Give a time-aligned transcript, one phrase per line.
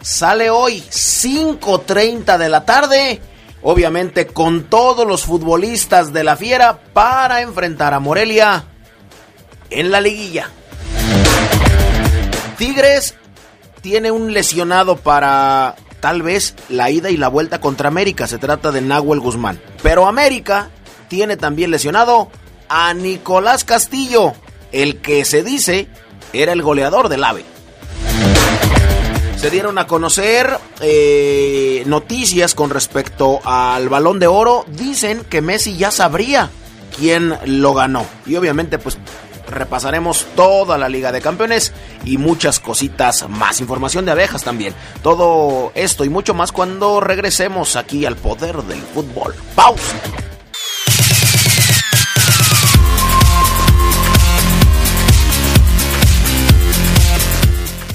[0.00, 3.20] Sale hoy 5.30 de la tarde,
[3.62, 8.64] obviamente con todos los futbolistas de la Fiera para enfrentar a Morelia
[9.70, 10.48] en la liguilla.
[12.56, 13.14] Tigres
[13.82, 18.72] tiene un lesionado para tal vez la ida y la vuelta contra América, se trata
[18.72, 19.60] de Nahuel Guzmán.
[19.82, 20.70] Pero América
[21.08, 22.30] tiene también lesionado
[22.68, 24.32] a Nicolás Castillo,
[24.72, 25.86] el que se dice
[26.32, 27.51] era el goleador del AVE.
[29.42, 34.64] Se dieron a conocer eh, noticias con respecto al balón de oro.
[34.68, 36.48] Dicen que Messi ya sabría
[36.96, 38.06] quién lo ganó.
[38.24, 38.98] Y obviamente pues
[39.50, 41.72] repasaremos toda la Liga de Campeones
[42.04, 43.60] y muchas cositas más.
[43.60, 44.74] Información de abejas también.
[45.02, 49.34] Todo esto y mucho más cuando regresemos aquí al poder del fútbol.
[49.56, 49.96] Pausa.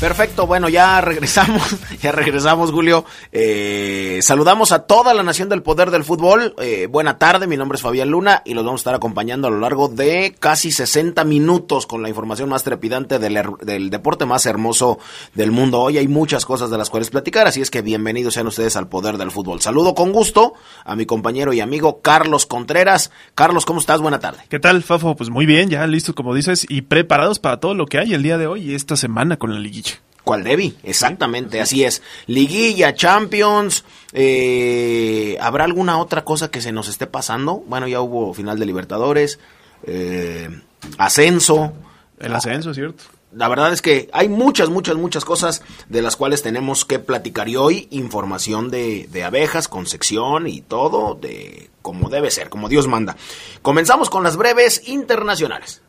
[0.07, 3.03] Perfecto, bueno, ya regresamos, ya regresamos, Julio.
[3.33, 6.55] Eh, saludamos a toda la nación del poder del fútbol.
[6.61, 9.51] Eh, buena tarde, mi nombre es Fabián Luna y los vamos a estar acompañando a
[9.51, 14.45] lo largo de casi 60 minutos con la información más trepidante del, del deporte más
[14.45, 14.97] hermoso
[15.33, 15.81] del mundo.
[15.81, 18.87] Hoy hay muchas cosas de las cuales platicar, así es que bienvenidos sean ustedes al
[18.87, 19.59] poder del fútbol.
[19.59, 20.53] Saludo con gusto
[20.85, 23.11] a mi compañero y amigo Carlos Contreras.
[23.35, 23.99] Carlos, ¿cómo estás?
[23.99, 24.39] Buena tarde.
[24.47, 25.17] ¿Qué tal, Fafo?
[25.17, 28.23] Pues muy bien, ya listo, como dices, y preparados para todo lo que hay el
[28.23, 29.96] día de hoy y esta semana con la liguilla.
[30.27, 30.75] ¿Cuál Debbie?
[30.83, 32.01] Exactamente, así es.
[32.25, 33.85] Liguilla, Champions.
[34.11, 37.63] Eh, ¿Habrá alguna otra cosa que se nos esté pasando?
[37.65, 39.39] Bueno, ya hubo final de Libertadores,
[39.83, 40.49] eh,
[40.97, 41.71] ascenso.
[42.19, 43.05] El ascenso, ¿cierto?
[43.31, 47.47] La verdad es que hay muchas, muchas, muchas cosas de las cuales tenemos que platicar
[47.47, 52.67] y hoy información de, de abejas con sección y todo de como debe ser, como
[52.67, 53.15] Dios manda.
[53.61, 55.81] Comenzamos con las breves internacionales.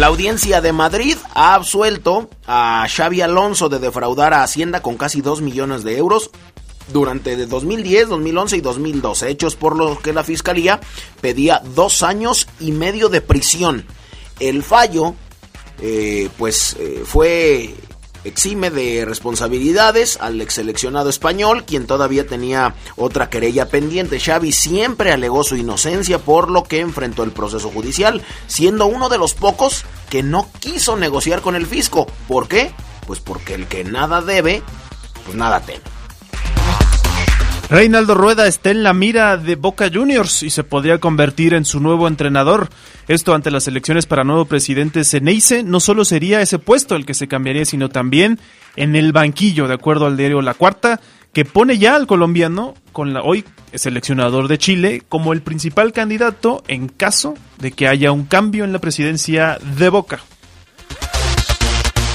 [0.00, 5.20] La audiencia de Madrid ha absuelto a Xavi Alonso de defraudar a Hacienda con casi
[5.20, 6.30] 2 millones de euros
[6.90, 10.80] durante 2010, 2011 y 2012, hechos por lo que la fiscalía
[11.20, 13.84] pedía dos años y medio de prisión.
[14.38, 15.16] El fallo,
[15.82, 17.74] eh, pues, eh, fue
[18.24, 24.20] exime de responsabilidades al ex seleccionado español, quien todavía tenía otra querella pendiente.
[24.20, 29.18] Xavi siempre alegó su inocencia, por lo que enfrentó el proceso judicial, siendo uno de
[29.18, 32.06] los pocos que no quiso negociar con el fisco.
[32.28, 32.72] ¿Por qué?
[33.06, 34.62] Pues porque el que nada debe,
[35.24, 35.89] pues nada teme.
[37.70, 41.78] Reinaldo Rueda está en la mira de Boca Juniors y se podría convertir en su
[41.78, 42.68] nuevo entrenador.
[43.06, 47.14] Esto ante las elecciones para nuevo presidente Ceneice, no solo sería ese puesto el que
[47.14, 48.40] se cambiaría, sino también
[48.74, 51.00] en el banquillo, de acuerdo al diario La Cuarta,
[51.32, 56.64] que pone ya al colombiano, con la hoy seleccionador de Chile, como el principal candidato
[56.66, 60.18] en caso de que haya un cambio en la presidencia de Boca.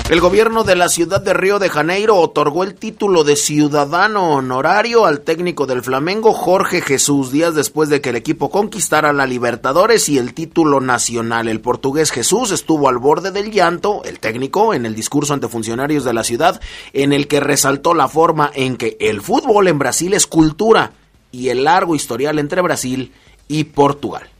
[0.08, 5.08] El gobierno de la ciudad de Río de Janeiro otorgó el título de ciudadano honorario
[5.08, 10.08] al técnico del Flamengo Jorge Jesús días después de que el equipo conquistara la Libertadores
[10.08, 11.48] y el título nacional.
[11.48, 16.04] El portugués Jesús estuvo al borde del llanto, el técnico, en el discurso ante funcionarios
[16.04, 16.62] de la ciudad,
[16.94, 20.92] en el que resaltó la forma en que el fútbol en Brasil es cultura
[21.32, 23.12] y el largo historial entre Brasil
[23.48, 24.35] y Portugal.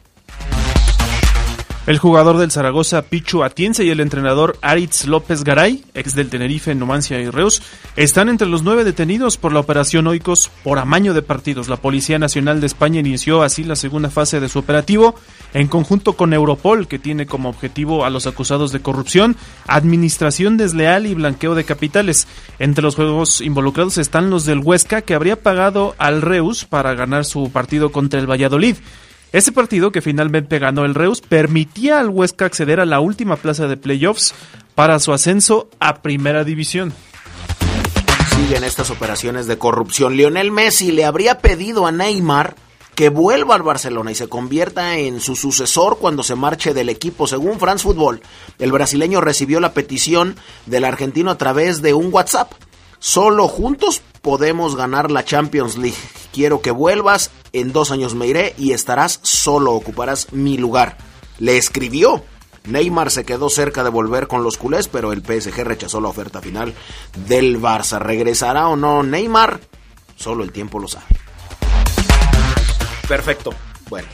[1.88, 6.74] El jugador del Zaragoza, Pichu Atiense, y el entrenador Aritz López Garay, ex del Tenerife,
[6.74, 7.62] Numancia y Reus,
[7.96, 11.70] están entre los nueve detenidos por la operación Oikos por amaño de partidos.
[11.70, 15.14] La Policía Nacional de España inició así la segunda fase de su operativo
[15.54, 19.36] en conjunto con Europol, que tiene como objetivo a los acusados de corrupción,
[19.68, 22.28] administración desleal y blanqueo de capitales.
[22.58, 27.26] Entre los juegos involucrados están los del Huesca, que habría pagado al Reus para ganar
[27.26, 28.78] su partido contra el Valladolid.
[29.36, 33.68] Ese partido que finalmente ganó el Reus permitía al Huesca acceder a la última plaza
[33.68, 34.34] de playoffs
[34.76, 36.94] para su ascenso a Primera División.
[38.34, 40.16] Siguen estas operaciones de corrupción.
[40.16, 42.56] Lionel Messi le habría pedido a Neymar
[42.96, 47.28] que vuelva al Barcelona y se convierta en su sucesor cuando se marche del equipo.
[47.28, 48.22] Según France Football,
[48.58, 52.54] el brasileño recibió la petición del argentino a través de un WhatsApp.
[53.00, 55.98] Solo juntos podemos ganar la Champions League.
[56.36, 60.98] Quiero que vuelvas, en dos años me iré y estarás solo, ocuparás mi lugar.
[61.40, 62.26] Le escribió.
[62.66, 66.42] Neymar se quedó cerca de volver con los culés, pero el PSG rechazó la oferta
[66.42, 66.74] final
[67.26, 68.00] del Barça.
[68.00, 69.62] ¿Regresará o no Neymar?
[70.18, 71.06] Solo el tiempo lo sabe.
[73.08, 73.54] Perfecto.
[73.90, 74.10] Bueno.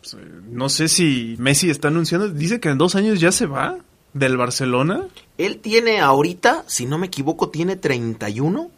[0.00, 3.44] Pues, eh, no sé si Messi está anunciando, dice que en dos años ya se
[3.44, 3.76] va
[4.14, 5.08] del Barcelona.
[5.36, 8.70] Él tiene ahorita, si no me equivoco, tiene 31.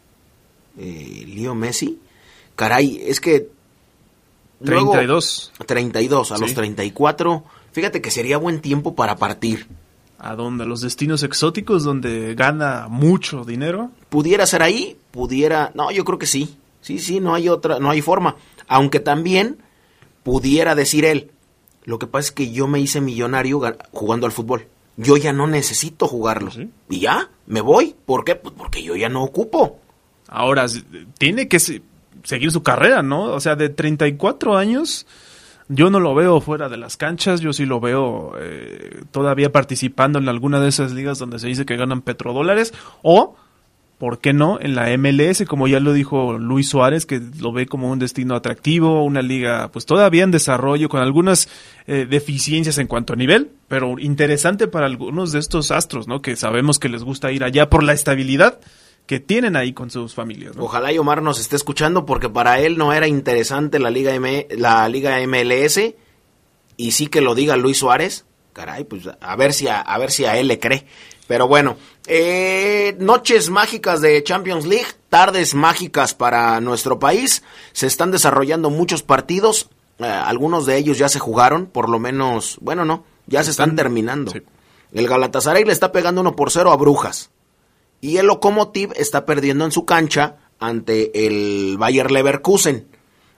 [0.77, 2.01] Eh, Leo Messi.
[2.55, 3.49] Caray, es que...
[4.63, 5.51] 32.
[5.65, 7.43] 32, a los 34.
[7.71, 9.67] Fíjate que sería buen tiempo para partir.
[10.19, 10.65] ¿A dónde?
[10.65, 13.91] ¿Los destinos exóticos donde gana mucho dinero?
[14.09, 15.71] Pudiera ser ahí, pudiera...
[15.73, 16.57] No, yo creo que sí.
[16.79, 18.37] Sí, sí, no hay otra, no hay forma.
[18.67, 19.57] Aunque también
[20.23, 21.31] pudiera decir él,
[21.83, 23.61] lo que pasa es que yo me hice millonario
[23.91, 24.67] jugando al fútbol.
[24.95, 26.51] Yo ya no necesito jugarlo.
[26.89, 27.95] Y ya, me voy.
[28.05, 28.35] ¿Por qué?
[28.35, 29.79] Pues porque yo ya no ocupo.
[30.27, 30.67] Ahora,
[31.17, 31.59] tiene que
[32.23, 33.25] seguir su carrera, ¿no?
[33.25, 35.05] O sea, de 34 años,
[35.67, 40.19] yo no lo veo fuera de las canchas, yo sí lo veo eh, todavía participando
[40.19, 43.35] en alguna de esas ligas donde se dice que ganan petrodólares o
[43.97, 44.59] ¿por qué no?
[44.59, 48.35] En la MLS, como ya lo dijo Luis Suárez, que lo ve como un destino
[48.35, 51.47] atractivo, una liga pues todavía en desarrollo, con algunas
[51.87, 56.21] eh, deficiencias en cuanto a nivel, pero interesante para algunos de estos astros, ¿no?
[56.21, 58.59] Que sabemos que les gusta ir allá por la estabilidad
[59.05, 60.55] que tienen ahí con sus familias.
[60.57, 64.47] Ojalá y Omar nos esté escuchando porque para él no era interesante la liga M
[64.51, 65.79] la liga MLS
[66.77, 68.25] y sí que lo diga Luis Suárez.
[68.53, 70.85] Caray, pues a ver si a ver si a él le cree.
[71.27, 71.77] Pero bueno,
[72.07, 77.43] eh, noches mágicas de Champions League, tardes mágicas para nuestro país.
[77.71, 79.69] Se están desarrollando muchos partidos.
[79.99, 83.75] Eh, algunos de ellos ya se jugaron, por lo menos, bueno, no, ya se están,
[83.75, 84.33] terminando.
[84.91, 87.31] El Galatasaray le está pegando 1 por 0 a Brujas.
[88.03, 92.85] Y el Lokomotiv está perdiendo en su cancha ante el Bayer Leverkusen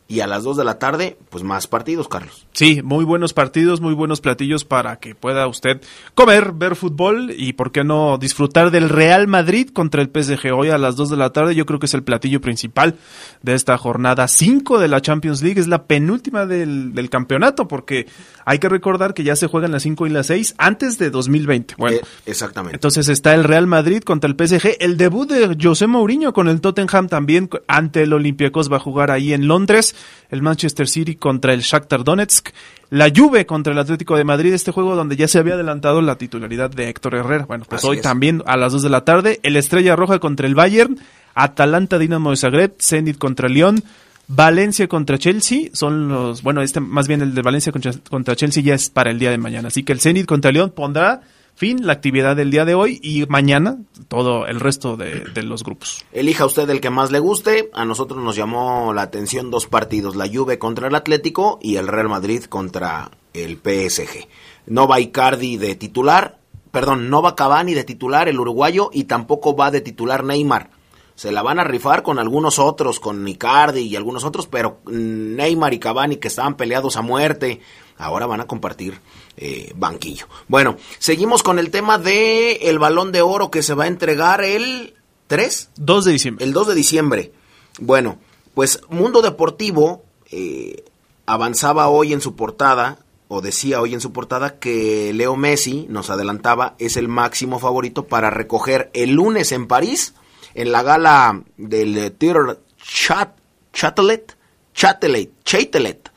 [0.07, 2.44] y a las 2 de la tarde, pues más partidos, Carlos.
[2.55, 5.81] Sí, muy buenos partidos, muy buenos platillos para que pueda usted
[6.13, 10.69] comer, ver fútbol y, ¿por qué no, disfrutar del Real Madrid contra el PSG hoy
[10.69, 11.53] a las 2 de la tarde?
[11.53, 12.95] Yo creo que es el platillo principal
[13.41, 18.07] de esta jornada 5 de la Champions League, es la penúltima del, del campeonato, porque
[18.45, 21.75] hay que recordar que ya se juegan las 5 y las 6 antes de 2020.
[21.77, 22.77] Bueno, eh, exactamente.
[22.77, 26.61] Entonces está el Real Madrid contra el PSG, el debut de José Mourinho con el
[26.61, 29.93] Tottenham también ante el Olympiacos va a jugar ahí en Londres
[30.29, 32.44] el Manchester City contra el Shakhtar Donetsk,
[32.89, 36.17] la Juve contra el Atlético de Madrid, este juego donde ya se había adelantado la
[36.17, 37.45] titularidad de Héctor Herrera.
[37.45, 40.55] Bueno, pues hoy también a las 2 de la tarde, el Estrella Roja contra el
[40.55, 40.99] Bayern,
[41.33, 43.83] Atalanta Dinamo de Zagreb, Zenit contra Lyon,
[44.27, 48.63] Valencia contra Chelsea son los, bueno, este más bien el de Valencia contra, contra Chelsea
[48.63, 51.21] ya es para el día de mañana, así que el Zenit contra Lyon pondrá
[51.55, 56.05] fin la actividad del día de hoy y mañana todo el resto de, los grupos.
[56.11, 57.69] Elija usted el que más le guste.
[57.73, 61.87] A nosotros nos llamó la atención dos partidos, la Juve contra el Atlético y el
[61.87, 64.27] Real Madrid contra el PSG.
[64.67, 66.37] No va Icardi de titular,
[66.71, 70.69] perdón, no va Cavani de titular el uruguayo y tampoco va de titular Neymar.
[71.15, 75.73] Se la van a rifar con algunos otros, con Icardi y algunos otros, pero Neymar
[75.73, 77.61] y Cavani que estaban peleados a muerte,
[77.97, 78.99] ahora van a compartir
[79.37, 80.27] eh, banquillo.
[80.47, 84.43] Bueno, seguimos con el tema de el balón de oro que se va a entregar
[84.43, 84.95] el
[85.27, 85.69] 3?
[85.77, 86.45] 2 de diciembre.
[86.45, 87.31] El 2 de diciembre.
[87.79, 88.19] Bueno,
[88.53, 90.85] pues Mundo Deportivo eh,
[91.25, 96.09] avanzaba hoy en su portada, o decía hoy en su portada, que Leo Messi, nos
[96.09, 100.13] adelantaba, es el máximo favorito para recoger el lunes en París,
[100.53, 103.35] en la gala del Theater Chat,
[103.73, 104.37] Chatelet,
[104.73, 106.09] Chatelet, Chatelet,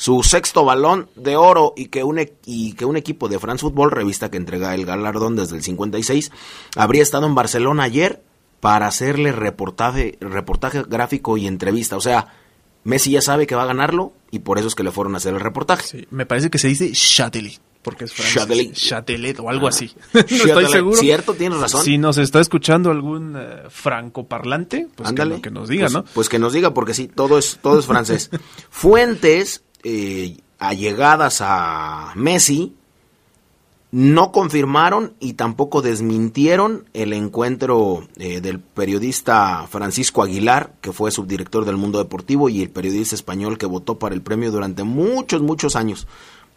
[0.00, 3.90] su sexto balón de oro y que un, y que un equipo de France Football,
[3.90, 6.32] revista que entrega el galardón desde el 56,
[6.74, 8.22] habría estado en Barcelona ayer
[8.60, 11.98] para hacerle reportaje, reportaje gráfico y entrevista.
[11.98, 12.28] O sea,
[12.82, 15.18] Messi ya sabe que va a ganarlo y por eso es que le fueron a
[15.18, 16.08] hacer el reportaje.
[16.10, 18.72] me parece que se dice Chatelet porque es francés.
[18.72, 19.38] Chatelet.
[19.38, 19.94] o algo así.
[20.14, 20.96] no estoy seguro.
[20.96, 21.84] Cierto, tienes razón.
[21.84, 26.04] Si nos está escuchando algún eh, francoparlante, pues que, nos diga, pues, ¿no?
[26.14, 28.30] Pues que nos diga, porque sí, todo es, todo es francés.
[28.70, 32.74] Fuentes eh, allegadas a Messi
[33.92, 41.64] no confirmaron y tampoco desmintieron el encuentro eh, del periodista Francisco Aguilar, que fue subdirector
[41.64, 45.74] del Mundo Deportivo, y el periodista español que votó para el premio durante muchos, muchos
[45.74, 46.06] años.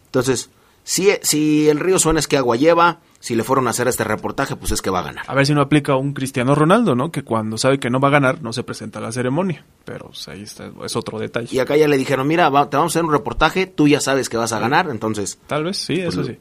[0.06, 0.50] Entonces,
[0.84, 4.04] si, si el río suena es que agua lleva, si le fueron a hacer este
[4.04, 5.24] reportaje, pues es que va a ganar.
[5.26, 7.10] A ver si no aplica un Cristiano Ronaldo, ¿no?
[7.10, 9.64] Que cuando sabe que no va a ganar, no se presenta a la ceremonia.
[9.86, 11.48] Pero pues, ahí está, es otro detalle.
[11.50, 14.28] Y acá ya le dijeron, mira, te vamos a hacer un reportaje, tú ya sabes
[14.28, 15.38] que vas a ganar, entonces...
[15.46, 16.38] Tal vez, sí, eso pues, sí.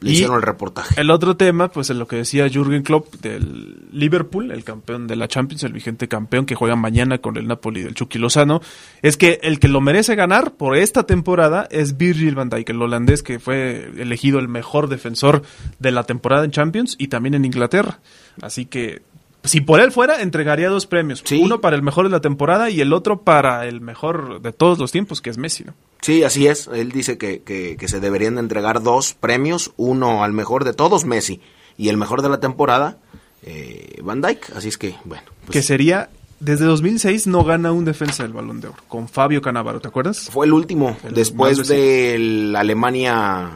[0.00, 0.98] Le hicieron el reportaje.
[0.98, 5.16] El otro tema, pues es lo que decía Jürgen Klopp del Liverpool, el campeón de
[5.16, 8.62] la Champions, el vigente campeón que juega mañana con el Napoli del Chucky Lozano,
[9.02, 12.80] es que el que lo merece ganar por esta temporada es Virgil van Dijk, el
[12.80, 15.42] holandés que fue elegido el mejor defensor
[15.78, 18.00] de la temporada en Champions y también en Inglaterra.
[18.40, 19.02] Así que
[19.44, 21.22] si por él fuera, entregaría dos premios.
[21.32, 24.78] Uno para el mejor de la temporada y el otro para el mejor de todos
[24.78, 25.74] los tiempos, que es Messi, ¿no?
[26.00, 26.68] Sí, así es.
[26.72, 31.04] Él dice que, que, se deberían de entregar dos premios, uno al mejor de todos,
[31.04, 31.40] Messi,
[31.76, 32.98] y el mejor de la temporada,
[33.42, 34.50] eh, Van Dyke.
[34.56, 35.24] Así es que, bueno.
[35.46, 36.10] Pues que sería,
[36.40, 40.28] desde 2006 no gana un defensa del Balón de Oro, con Fabio Canavaro, ¿te acuerdas?
[40.30, 43.50] Fue el último, después de la Alemania...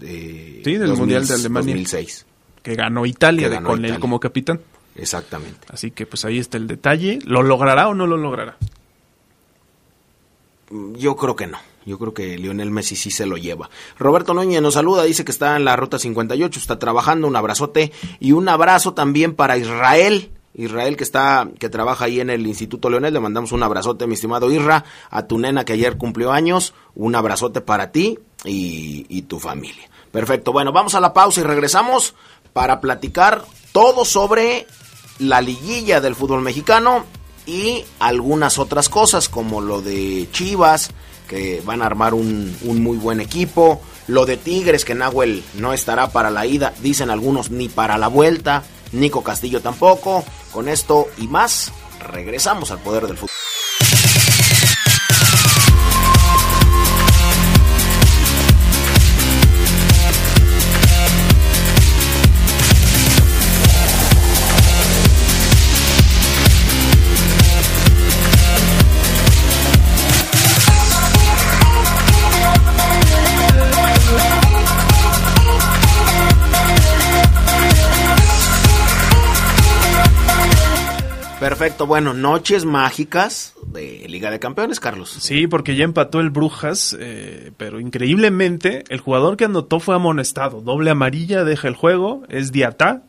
[0.00, 1.74] De sí, del Mundial de Alemania.
[1.74, 2.26] 2006.
[2.62, 4.60] Que ganó Italia, con él como capitán.
[4.96, 5.66] Exactamente.
[5.68, 7.18] Así que pues ahí está el detalle.
[7.24, 8.56] ¿Lo logrará o no lo logrará?
[10.96, 11.58] Yo creo que no.
[11.86, 13.70] Yo creo que Lionel Messi sí se lo lleva.
[13.98, 17.92] Roberto Núñez nos saluda, dice que está en la ruta 58, está trabajando, un abrazote
[18.20, 20.30] y un abrazo también para Israel.
[20.52, 24.14] Israel que está que trabaja ahí en el Instituto Leonel, le mandamos un abrazote, mi
[24.14, 29.22] estimado Isra, a tu nena que ayer cumplió años, un abrazote para ti y, y
[29.22, 29.89] tu familia.
[30.12, 32.14] Perfecto, bueno, vamos a la pausa y regresamos
[32.52, 34.66] para platicar todo sobre
[35.18, 37.04] la liguilla del fútbol mexicano
[37.46, 40.90] y algunas otras cosas como lo de Chivas,
[41.28, 46.10] que van a armar un, muy buen equipo, lo de Tigres, que Nahuel no estará
[46.10, 51.28] para la ida, dicen algunos ni para la vuelta, Nico Castillo tampoco, con esto y
[51.28, 53.30] más, regresamos al poder del fútbol.
[81.50, 85.10] Perfecto, bueno, noches mágicas de Liga de Campeones, Carlos.
[85.10, 90.60] Sí, porque ya empató el Brujas, eh, pero increíblemente el jugador que anotó fue amonestado.
[90.60, 93.02] Doble amarilla, deja el juego, es Diatá,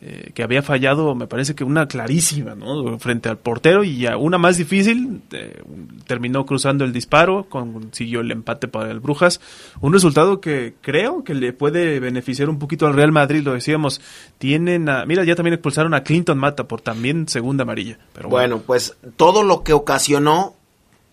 [0.00, 3.00] eh, que había fallado, me parece que una clarísima, ¿no?
[3.00, 5.60] Frente al portero y a una más difícil, eh,
[6.06, 9.40] terminó cruzando el disparo, consiguió el empate para el Brujas.
[9.80, 14.00] Un resultado que creo que le puede beneficiar un poquito al Real Madrid, lo decíamos.
[14.38, 17.98] Tienen a, mira, ya también expulsaron a Clinton Mata por también segunda amarilla.
[18.12, 18.62] Pero bueno.
[18.64, 20.54] pues todo lo que ocasionó,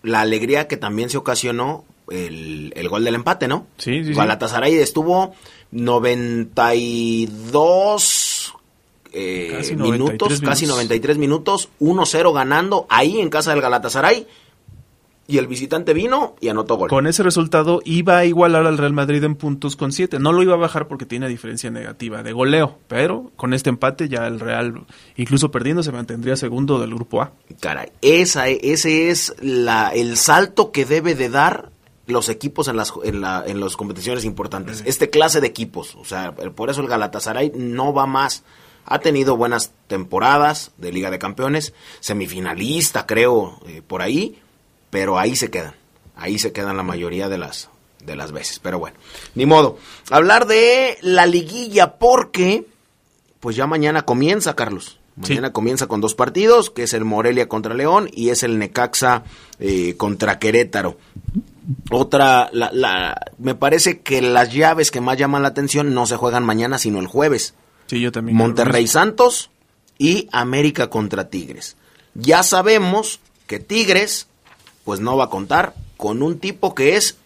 [0.04, 3.66] la alegría que también se ocasionó, el, el gol del empate, ¿no?
[3.78, 5.34] Sí, sí, Galatasaray estuvo
[5.72, 8.25] 92
[9.12, 14.26] eh, minutos, casi 93 minutos, 1-0 ganando ahí en casa del Galatasaray.
[15.28, 16.88] Y el visitante vino y anotó gol.
[16.88, 20.20] Con ese resultado iba a igualar al Real Madrid en puntos con 7.
[20.20, 22.78] No lo iba a bajar porque tiene diferencia negativa de goleo.
[22.86, 24.86] Pero con este empate ya el Real,
[25.16, 27.32] incluso perdiendo, se mantendría segundo del grupo A.
[27.58, 31.70] Caray, esa, ese es la, el salto que debe de dar
[32.06, 34.82] los equipos en las, en, la, en las competiciones importantes.
[34.86, 35.96] Este clase de equipos.
[35.96, 38.44] O sea, por eso el Galatasaray no va más
[38.86, 44.40] ha tenido buenas temporadas de Liga de Campeones, semifinalista creo eh, por ahí,
[44.90, 45.74] pero ahí se quedan,
[46.16, 47.68] ahí se quedan la mayoría de las,
[48.04, 48.60] de las veces.
[48.60, 48.96] Pero bueno,
[49.34, 49.78] ni modo.
[50.10, 52.66] Hablar de la liguilla porque,
[53.40, 54.98] pues ya mañana comienza, Carlos.
[55.16, 59.24] Mañana comienza con dos partidos, que es el Morelia contra León y es el Necaxa
[59.58, 60.98] eh, contra Querétaro.
[61.90, 66.16] Otra, la, la, me parece que las llaves que más llaman la atención no se
[66.16, 67.54] juegan mañana, sino el jueves.
[67.86, 68.36] Sí, yo también.
[68.36, 69.50] Monterrey Santos
[69.98, 71.76] y América contra Tigres.
[72.14, 74.26] Ya sabemos que Tigres,
[74.84, 77.16] pues no va a contar con un tipo que es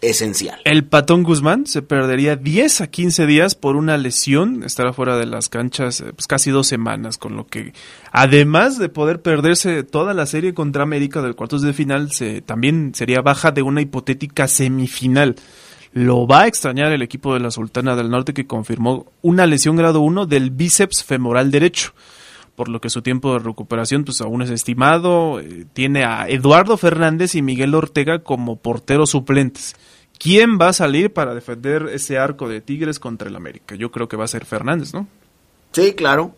[0.00, 0.60] esencial.
[0.64, 5.26] El Patón Guzmán se perdería 10 a 15 días por una lesión, estará fuera de
[5.26, 7.72] las canchas eh, pues casi dos semanas, con lo que
[8.12, 12.92] además de poder perderse toda la serie contra América del cuartos de final, se, también
[12.94, 15.36] sería baja de una hipotética semifinal.
[15.98, 19.74] Lo va a extrañar el equipo de la Sultana del Norte que confirmó una lesión
[19.74, 21.92] grado 1 del bíceps femoral derecho,
[22.54, 25.40] por lo que su tiempo de recuperación pues aún es estimado.
[25.40, 29.74] Eh, tiene a Eduardo Fernández y Miguel Ortega como porteros suplentes.
[30.20, 33.74] ¿Quién va a salir para defender ese arco de Tigres contra el América?
[33.74, 35.08] Yo creo que va a ser Fernández, ¿no?
[35.72, 36.32] Sí, claro.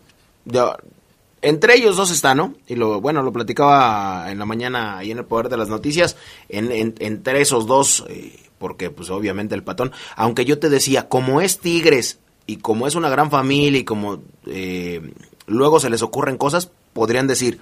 [1.43, 2.55] entre ellos dos está, ¿no?
[2.65, 6.17] Y lo bueno, lo platicaba en la mañana ahí en el Poder de las Noticias.
[6.49, 11.41] En, entre esos dos, eh, porque pues obviamente el patón, aunque yo te decía, como
[11.41, 15.13] es Tigres y como es una gran familia y como eh,
[15.47, 17.59] luego se les ocurren cosas, podrían decir,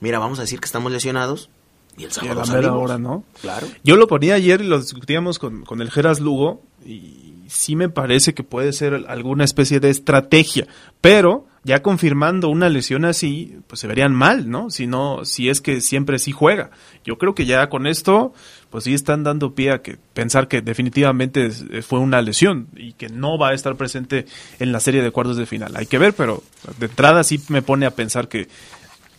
[0.00, 1.48] mira, vamos a decir que estamos lesionados
[1.96, 3.22] y el sábado y a ¿no?
[3.40, 3.68] Claro.
[3.84, 7.88] Yo lo ponía ayer y lo discutíamos con, con el Geras Lugo y sí me
[7.88, 10.66] parece que puede ser alguna especie de estrategia,
[11.00, 14.70] pero ya confirmando una lesión así, pues se verían mal, ¿no?
[14.70, 16.70] Si no, si es que siempre sí juega.
[17.04, 18.32] Yo creo que ya con esto,
[18.70, 21.50] pues sí están dando pie a que pensar que definitivamente
[21.82, 24.26] fue una lesión y que no va a estar presente
[24.58, 25.76] en la serie de cuartos de final.
[25.76, 26.42] Hay que ver, pero
[26.78, 28.48] de entrada sí me pone a pensar que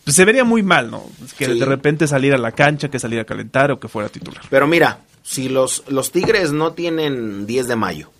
[0.04, 1.02] pues, se vería muy mal, ¿no?
[1.38, 4.44] Que de repente salir a la cancha, que saliera a calentar o que fuera titular.
[4.50, 8.10] Pero mira, si los, los Tigres no tienen 10 de mayo,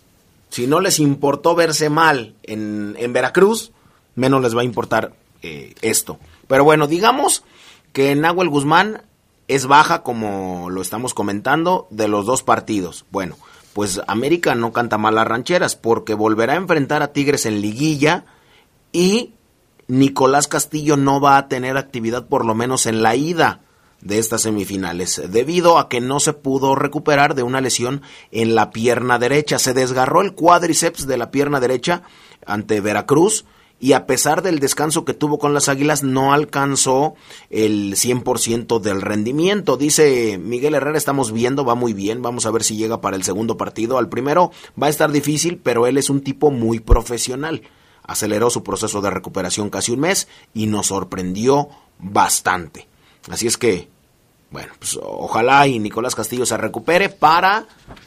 [0.49, 3.73] si no les importó verse mal en, en Veracruz,
[4.15, 6.19] menos les va a importar eh, esto.
[6.47, 7.45] Pero bueno, digamos
[7.93, 9.03] que Nahuel Guzmán
[9.49, 13.05] es baja, como lo estamos comentando, de los dos partidos.
[13.11, 13.37] Bueno,
[13.73, 18.25] pues América no canta mal las rancheras porque volverá a enfrentar a Tigres en liguilla
[18.93, 19.33] y
[19.89, 23.61] Nicolás Castillo no va a tener actividad por lo menos en la ida
[24.01, 28.71] de estas semifinales, debido a que no se pudo recuperar de una lesión en la
[28.71, 29.59] pierna derecha.
[29.59, 32.03] Se desgarró el cuádriceps de la pierna derecha
[32.47, 33.47] ante Veracruz
[33.81, 37.15] y a pesar del descanso que tuvo con las Águilas no alcanzó
[37.51, 39.77] el 100% del rendimiento.
[39.77, 43.25] Dice Miguel Herrera, estamos viendo, va muy bien, vamos a ver si llega para el
[43.25, 43.99] segundo partido.
[43.99, 47.63] Al primero va a estar difícil, pero él es un tipo muy profesional.
[48.03, 52.89] Aceleró su proceso de recuperación casi un mes y nos sorprendió bastante.
[53.29, 53.89] Así es que
[54.55, 57.67] bueno, pues ojalá y Nicolás Castillo se recupere para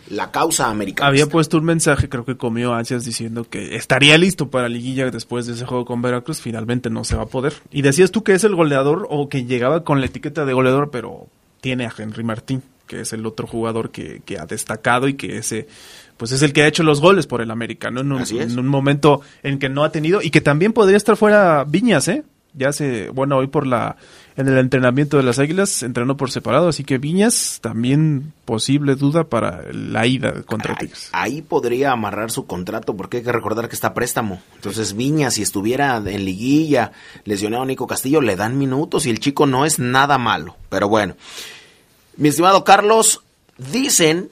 [0.10, 1.10] la causa americana.
[1.10, 5.46] Había puesto un mensaje, creo que comió ansias diciendo que estaría listo para liguilla después
[5.46, 7.56] de ese juego con Veracruz, finalmente no se va a poder.
[7.70, 10.90] Y decías tú que es el goleador o que llegaba con la etiqueta de goleador,
[10.90, 11.28] pero
[11.60, 15.40] tiene a Henry Martín, que es el otro jugador que, que ha destacado y que
[15.40, 15.68] ese
[16.16, 18.68] pues es el que ha hecho los goles por el americano en un, en un
[18.68, 22.24] momento en que no ha tenido y que también podría estar fuera Viñas, ¿eh?
[22.54, 23.98] Ya se, bueno, hoy por la
[24.38, 29.24] en el entrenamiento de las Águilas entrenó por separado, así que Viñas también posible duda
[29.24, 31.10] para la ida contra Tigres.
[31.12, 34.40] Ahí podría amarrar su contrato porque hay que recordar que está préstamo.
[34.56, 36.92] Entonces Viñas, si estuviera en liguilla,
[37.26, 40.56] lesionado a Nico Castillo, le dan minutos y el chico no es nada malo.
[40.70, 41.16] Pero bueno,
[42.16, 43.24] mi estimado Carlos,
[43.58, 44.30] dicen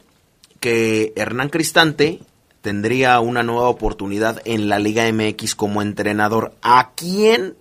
[0.59, 2.19] que Hernán Cristante
[2.61, 6.53] tendría una nueva oportunidad en la Liga MX como entrenador.
[6.61, 7.55] ¿A quién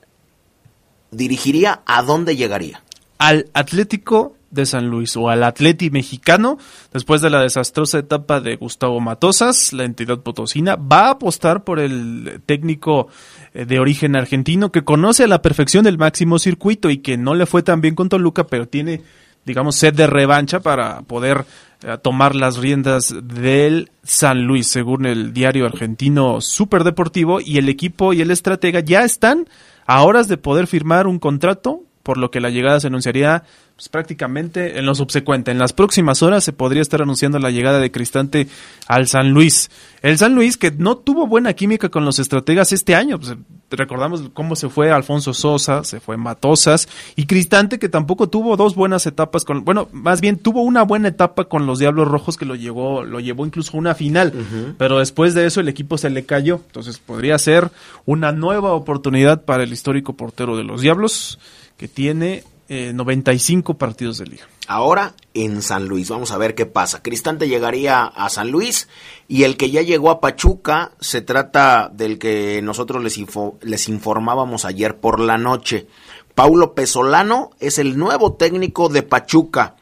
[1.17, 2.83] dirigiría, ¿a dónde llegaría?
[3.19, 6.59] Al Atlético de San Luis o al Atleti mexicano,
[6.93, 11.81] después de la desastrosa etapa de Gustavo Matosas, la entidad potosina va a apostar por
[11.81, 13.09] el técnico
[13.53, 17.35] eh, de origen argentino que conoce a la perfección el máximo circuito y que no
[17.35, 19.03] le fue tan bien con Toluca, pero tiene,
[19.45, 21.45] digamos, sed de revancha para poder
[21.83, 28.13] eh, tomar las riendas del San Luis, según el diario argentino Superdeportivo, y el equipo
[28.13, 29.49] y el estratega ya están
[29.87, 33.45] a horas de poder firmar un contrato, por lo que la llegada se anunciaría
[33.77, 35.51] pues, prácticamente en lo subsecuente.
[35.51, 38.47] En las próximas horas se podría estar anunciando la llegada de Cristante
[38.87, 39.71] al San Luis.
[40.03, 43.19] El San Luis que no tuvo buena química con los estrategas este año.
[43.19, 43.37] Pues,
[43.77, 48.75] recordamos cómo se fue Alfonso Sosa, se fue Matosas y Cristante que tampoco tuvo dos
[48.75, 52.45] buenas etapas con, bueno, más bien tuvo una buena etapa con los Diablos Rojos que
[52.45, 54.33] lo llevó, lo llevó incluso a una final,
[54.79, 56.61] pero después de eso el equipo se le cayó.
[56.67, 57.71] Entonces podría ser
[58.07, 61.39] una nueva oportunidad para el histórico portero de los Diablos
[61.77, 64.49] que tiene 95 eh, partidos de liga.
[64.67, 67.03] Ahora en San Luis, vamos a ver qué pasa.
[67.03, 68.89] Cristante llegaría a San Luis
[69.29, 73.19] y el que ya llegó a Pachuca se trata del que nosotros les,
[73.63, 75.87] les informábamos ayer por la noche.
[76.35, 79.77] Paulo Pesolano es el nuevo técnico de Pachuca.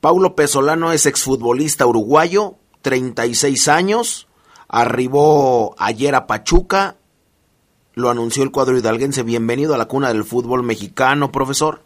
[0.00, 4.28] Paulo Pesolano es exfutbolista uruguayo, 36 años,
[4.68, 6.96] arribó ayer a Pachuca,
[7.94, 9.24] lo anunció el cuadro hidalguense.
[9.24, 11.82] Bienvenido a la cuna del fútbol mexicano, profesor.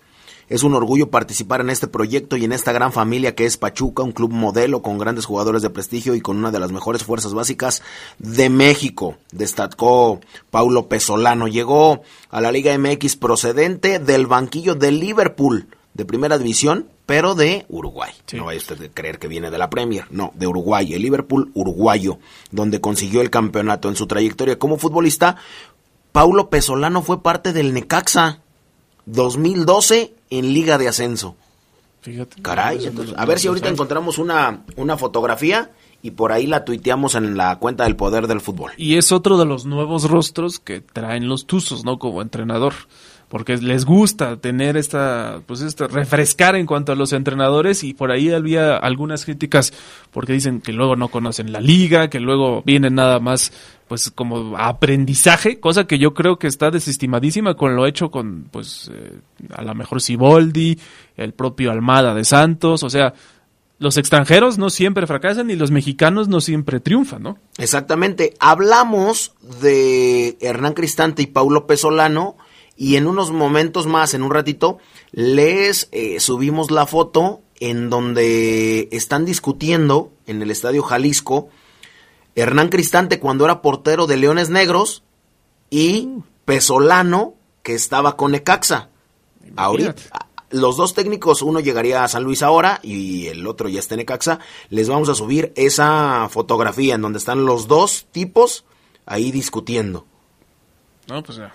[0.49, 4.03] Es un orgullo participar en este proyecto y en esta gran familia que es Pachuca,
[4.03, 7.35] un club modelo con grandes jugadores de prestigio y con una de las mejores fuerzas
[7.35, 7.83] básicas
[8.19, 9.17] de México.
[9.31, 11.49] Destacó Paulo Pesolano.
[11.49, 17.67] Llegó a la Liga MX procedente del banquillo de Liverpool, de primera división, pero de
[17.69, 18.13] Uruguay.
[18.33, 21.51] No vaya usted a creer que viene de la Premier, no, de Uruguay, el Liverpool
[21.55, 22.19] uruguayo,
[22.51, 25.37] donde consiguió el campeonato en su trayectoria como futbolista.
[26.13, 28.42] Paulo Pesolano fue parte del Necaxa
[29.07, 31.37] 2012 en Liga de Ascenso.
[32.01, 32.43] Fíjate.
[32.43, 35.71] Caray, a ver si ahorita encontramos una, una fotografía
[36.03, 38.73] y por ahí la tuiteamos en la cuenta del poder del fútbol.
[38.77, 41.99] Y es otro de los nuevos rostros que traen los Tuzos, ¿no?
[41.99, 42.75] Como entrenador.
[43.33, 48.11] Porque les gusta tener esta, pues esta, refrescar en cuanto a los entrenadores y por
[48.11, 49.73] ahí había algunas críticas
[50.11, 53.51] porque dicen que luego no conocen la liga, que luego vienen nada más
[53.89, 58.91] pues como aprendizaje, cosa que yo creo que está desestimadísima con lo hecho con pues
[58.93, 59.21] eh,
[59.55, 60.79] a lo mejor Siboldi,
[61.17, 63.15] el propio Almada de Santos, o sea,
[63.79, 67.39] los extranjeros no siempre fracasan y los mexicanos no siempre triunfan, ¿no?
[67.57, 68.35] Exactamente.
[68.41, 72.37] Hablamos de Hernán Cristante y Paulo Pesolano
[72.77, 74.79] y en unos momentos más, en un ratito,
[75.13, 81.49] les eh, subimos la foto en donde están discutiendo en el Estadio Jalisco
[82.35, 85.03] Hernán Cristante cuando era portero de Leones Negros
[85.71, 86.09] y
[86.45, 88.89] Pesolano que estaba con Ecaxa.
[89.55, 89.95] Ahorita,
[90.51, 94.01] los dos técnicos, uno llegaría a San Luis ahora y el otro ya está en
[94.01, 94.41] Ecaxa.
[94.71, 98.65] Les vamos a subir esa fotografía en donde están los dos tipos
[99.05, 100.07] ahí discutiendo.
[101.07, 101.53] No, pues ya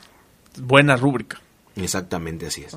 [0.62, 1.39] buena rúbrica.
[1.76, 2.76] Exactamente, así es.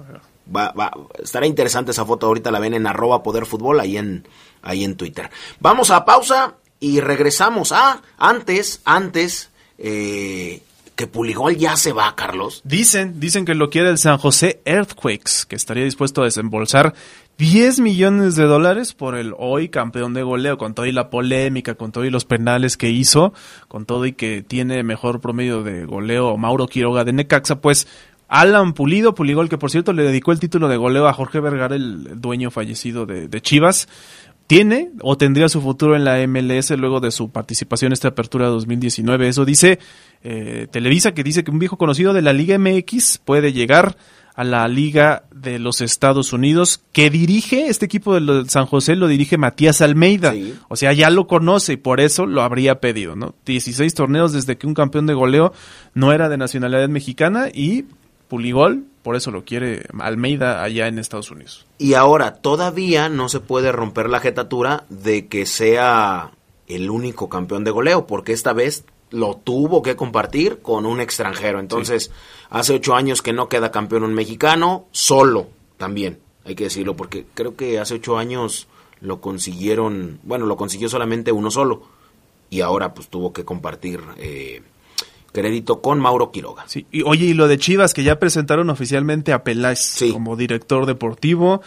[0.55, 4.27] Va, va, estará interesante esa foto, ahorita la ven en arroba poder fútbol ahí en,
[4.63, 5.31] ahí en Twitter.
[5.59, 7.73] Vamos a pausa y regresamos.
[7.73, 10.63] Ah, antes, antes, eh,
[10.97, 12.61] que Puligol ya se va, Carlos.
[12.65, 16.95] Dicen, dicen que lo quiere el San José Earthquakes, que estaría dispuesto a desembolsar
[17.41, 21.75] 10 millones de dólares por el hoy campeón de goleo, con todo y la polémica,
[21.75, 23.33] con todo y los penales que hizo,
[23.67, 27.89] con todo y que tiene mejor promedio de goleo Mauro Quiroga de Necaxa, pues
[28.29, 31.77] Alan Pulido, Puligol, que por cierto le dedicó el título de goleo a Jorge Vergara,
[31.77, 33.89] el dueño fallecido de, de Chivas,
[34.47, 38.49] tiene o tendría su futuro en la MLS luego de su participación en esta apertura
[38.49, 39.29] 2019.
[39.29, 39.79] Eso dice
[40.23, 43.97] eh, Televisa, que dice que un viejo conocido de la Liga MX puede llegar
[44.41, 49.07] a la Liga de los Estados Unidos, que dirige, este equipo de San José lo
[49.07, 50.33] dirige Matías Almeida.
[50.69, 53.35] O sea, ya lo conoce y por eso lo habría pedido, ¿no?
[53.45, 55.53] 16 torneos desde que un campeón de goleo
[55.93, 57.85] no era de nacionalidad mexicana y
[58.29, 61.67] Puligol, por eso lo quiere Almeida allá en Estados Unidos.
[61.77, 66.31] Y ahora, todavía no se puede romper la jetatura de que sea
[66.67, 71.61] el único campeón de goleo, porque esta vez lo tuvo que compartir con un extranjero.
[71.61, 72.11] Entonces,
[72.49, 77.27] hace ocho años que no queda campeón un mexicano, solo también, hay que decirlo, porque
[77.35, 78.69] creo que hace ocho años
[79.01, 81.83] lo consiguieron, bueno, lo consiguió solamente uno solo.
[82.51, 84.63] Y ahora pues tuvo que compartir eh,
[85.33, 86.65] crédito con Mauro Quiroga.
[86.67, 90.87] Sí, y oye, y lo de Chivas, que ya presentaron oficialmente a Peláez como director
[90.87, 91.63] deportivo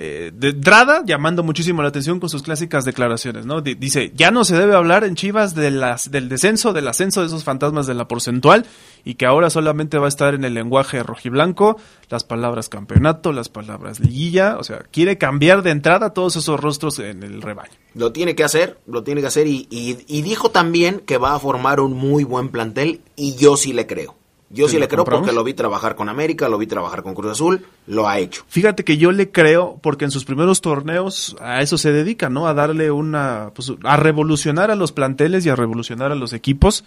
[0.00, 3.60] eh, de Drada llamando muchísimo la atención con sus clásicas declaraciones, ¿no?
[3.60, 5.80] dice, ya no se debe hablar en Chivas del
[6.28, 8.64] descenso, del ascenso de esos fantasmas de la porcentual
[9.04, 11.78] y que ahora solamente va a estar en el lenguaje rojiblanco,
[12.10, 17.00] las palabras campeonato, las palabras liguilla, o sea, quiere cambiar de entrada todos esos rostros
[17.00, 17.72] en el rebaño.
[17.94, 21.80] Lo tiene que hacer, lo tiene que hacer y dijo también que va a formar
[21.80, 24.17] un muy buen plantel y yo sí le creo.
[24.50, 27.32] Yo sí le creo porque lo vi trabajar con América, lo vi trabajar con Cruz
[27.32, 28.44] Azul, lo ha hecho.
[28.48, 32.46] Fíjate que yo le creo porque en sus primeros torneos a eso se dedica, ¿no?
[32.46, 36.84] A darle una, pues, a revolucionar a los planteles y a revolucionar a los equipos.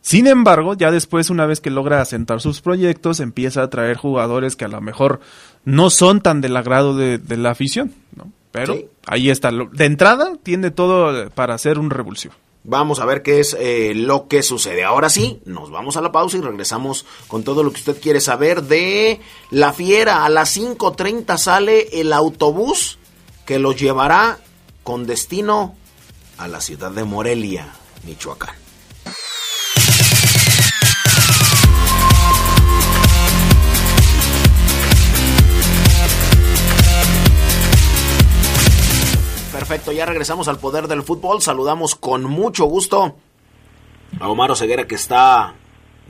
[0.00, 4.56] Sin embargo, ya después, una vez que logra asentar sus proyectos, empieza a traer jugadores
[4.56, 5.20] que a lo mejor
[5.64, 8.30] no son tan del agrado de, la afición, ¿no?
[8.50, 9.50] Pero ahí está.
[9.50, 12.34] De entrada, tiene todo para hacer un revulsivo.
[12.66, 14.84] Vamos a ver qué es eh, lo que sucede.
[14.84, 18.20] Ahora sí, nos vamos a la pausa y regresamos con todo lo que usted quiere
[18.20, 20.24] saber de La Fiera.
[20.24, 22.98] A las 5.30 sale el autobús
[23.44, 24.38] que lo llevará
[24.82, 25.76] con destino
[26.38, 27.68] a la ciudad de Morelia,
[28.06, 28.63] Michoacán.
[39.66, 41.40] Perfecto, ya regresamos al poder del fútbol.
[41.40, 43.16] Saludamos con mucho gusto
[44.20, 45.54] a Omar Oseguera que está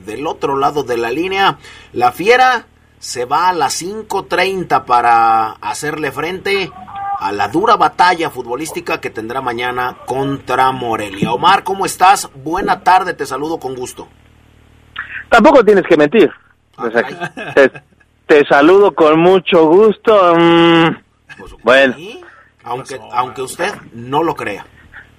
[0.05, 1.57] del otro lado de la línea.
[1.93, 2.65] La Fiera
[2.99, 6.69] se va a las 5.30 para hacerle frente
[7.17, 11.31] a la dura batalla futbolística que tendrá mañana contra Morelia.
[11.31, 12.29] Omar, ¿cómo estás?
[12.35, 14.09] Buena tarde, te saludo con gusto.
[15.29, 16.29] Tampoco tienes que mentir.
[16.75, 16.89] Ah,
[18.27, 20.35] te, saludo con mucho gusto.
[20.35, 20.87] Mm,
[21.63, 21.95] bueno,
[22.65, 24.65] aunque, aunque usted no lo crea.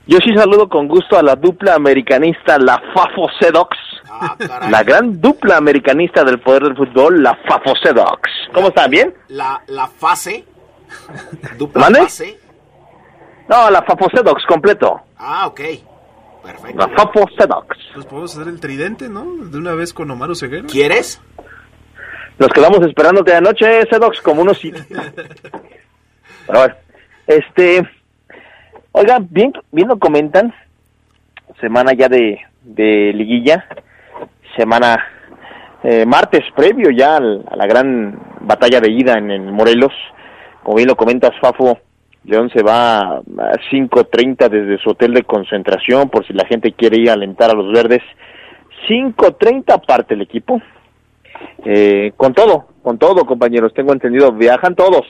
[0.06, 3.76] Yo sí saludo con gusto a la dupla americanista, la Fafo Sedox.
[4.08, 4.36] Ah,
[4.70, 8.20] la gran dupla americanista del poder del fútbol, la Fafo Sedox.
[8.52, 8.90] ¿Cómo están?
[8.90, 9.14] ¿Bien?
[9.28, 10.44] La, la fase.
[11.58, 12.38] Dupla fase.
[13.48, 15.00] No, la Fafo Sedox completo.
[15.18, 15.60] Ah, ok.
[16.44, 16.78] Perfecto.
[16.78, 17.76] La Fafo Sedox.
[17.94, 19.24] Pues podemos hacer el tridente, ¿no?
[19.24, 20.66] De una vez con Omar Ceguera.
[20.68, 21.20] ¿Quieres?
[22.38, 24.60] Nos quedamos esperándote anoche, Sedox, como unos...
[26.46, 26.74] Pero bueno.
[27.26, 27.82] Este,
[28.92, 30.54] oigan, bien, bien lo comentan,
[31.60, 33.66] semana ya de, de liguilla,
[34.56, 35.04] semana
[35.82, 39.92] eh, martes previo ya a la gran batalla de ida en, en Morelos.
[40.62, 41.78] Como bien lo comentas, Fafo,
[42.24, 43.22] León se va a
[43.70, 47.54] 5.30 desde su hotel de concentración por si la gente quiere ir a alentar a
[47.54, 48.02] los verdes.
[48.88, 50.60] 5.30 parte el equipo.
[51.64, 55.04] Eh, con todo, con todo, compañeros, tengo entendido, viajan todos.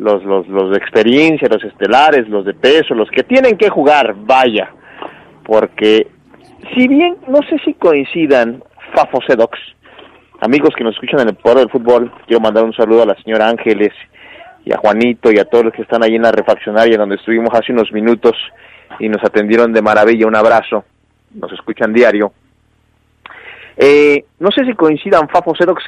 [0.00, 4.14] Los, los, los de experiencia, los estelares, los de peso, los que tienen que jugar,
[4.16, 4.70] vaya.
[5.44, 6.06] Porque,
[6.74, 9.58] si bien no sé si coincidan Fafo Sedox,
[10.40, 13.22] amigos que nos escuchan en el Poder del Fútbol, quiero mandar un saludo a la
[13.22, 13.92] señora Ángeles
[14.64, 17.50] y a Juanito y a todos los que están ahí en la refaccionaria donde estuvimos
[17.52, 18.32] hace unos minutos
[19.00, 20.26] y nos atendieron de maravilla.
[20.26, 20.82] Un abrazo,
[21.34, 22.32] nos escuchan diario.
[23.76, 25.84] Eh, no sé si coincidan Fafo Xerox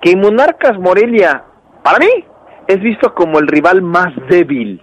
[0.00, 1.42] que Monarcas Morelia,
[1.82, 2.24] para mí,
[2.68, 4.80] es visto como el rival más débil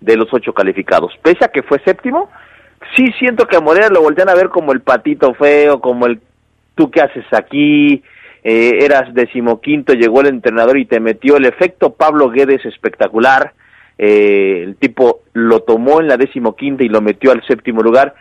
[0.00, 1.12] de los ocho calificados.
[1.22, 2.30] Pese a que fue séptimo,
[2.94, 6.20] sí siento que a Morelia lo voltean a ver como el patito feo, como el
[6.74, 8.02] tú qué haces aquí,
[8.44, 13.54] eh, eras decimoquinto, llegó el entrenador y te metió el efecto Pablo Guedes espectacular,
[13.98, 18.14] eh, el tipo lo tomó en la decimoquinta y lo metió al séptimo lugar,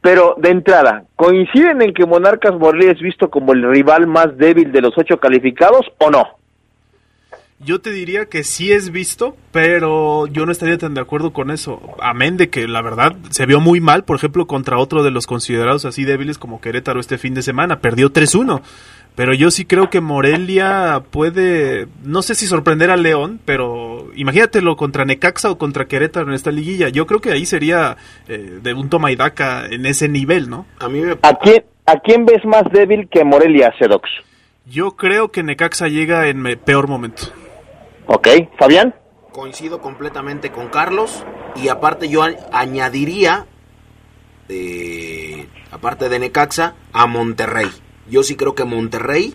[0.00, 4.70] pero de entrada, ¿coinciden en que Monarcas Morelia es visto como el rival más débil
[4.70, 6.37] de los ocho calificados o no?
[7.60, 11.50] Yo te diría que sí es visto, pero yo no estaría tan de acuerdo con
[11.50, 11.80] eso.
[12.00, 15.26] Amén de que la verdad se vio muy mal, por ejemplo, contra otro de los
[15.26, 17.80] considerados así débiles como Querétaro este fin de semana.
[17.80, 18.62] Perdió 3-1.
[19.16, 24.76] Pero yo sí creo que Morelia puede, no sé si sorprender a León, pero imagínatelo
[24.76, 26.90] contra Necaxa o contra Querétaro en esta liguilla.
[26.90, 27.96] Yo creo que ahí sería
[28.28, 30.66] eh, de un toma y daca en ese nivel, ¿no?
[30.78, 34.08] A, mí ¿A, quién, ¿A quién ves más débil que Morelia, Sedox?
[34.66, 37.32] Yo creo que Necaxa llega en peor momento.
[38.10, 38.26] Ok,
[38.58, 38.94] Fabián.
[39.32, 43.46] Coincido completamente con Carlos y aparte yo añadiría,
[44.48, 47.68] eh, aparte de Necaxa, a Monterrey.
[48.08, 49.34] Yo sí creo que Monterrey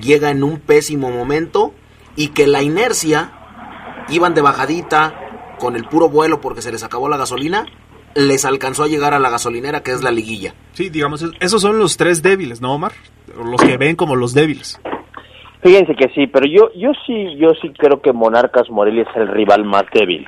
[0.00, 1.72] llega en un pésimo momento
[2.16, 3.32] y que la inercia,
[4.08, 7.66] iban de bajadita con el puro vuelo porque se les acabó la gasolina,
[8.16, 10.56] les alcanzó a llegar a la gasolinera que es la liguilla.
[10.72, 12.92] Sí, digamos, esos son los tres débiles, ¿no, Omar?
[13.36, 14.80] Los que ven como los débiles.
[15.62, 19.28] Fíjense que sí, pero yo, yo sí, yo sí creo que Monarcas Morelia es el
[19.28, 20.26] rival más débil.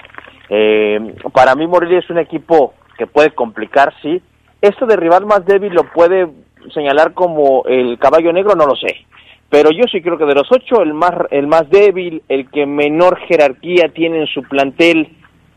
[0.50, 4.20] Eh, para mí Morelia es un equipo que puede complicar, sí.
[4.60, 6.28] Esto de rival más débil lo puede
[6.74, 9.06] señalar como el caballo negro, no lo sé.
[9.48, 12.66] Pero yo sí creo que de los ocho, el más, el más débil, el que
[12.66, 15.08] menor jerarquía tiene en su plantel,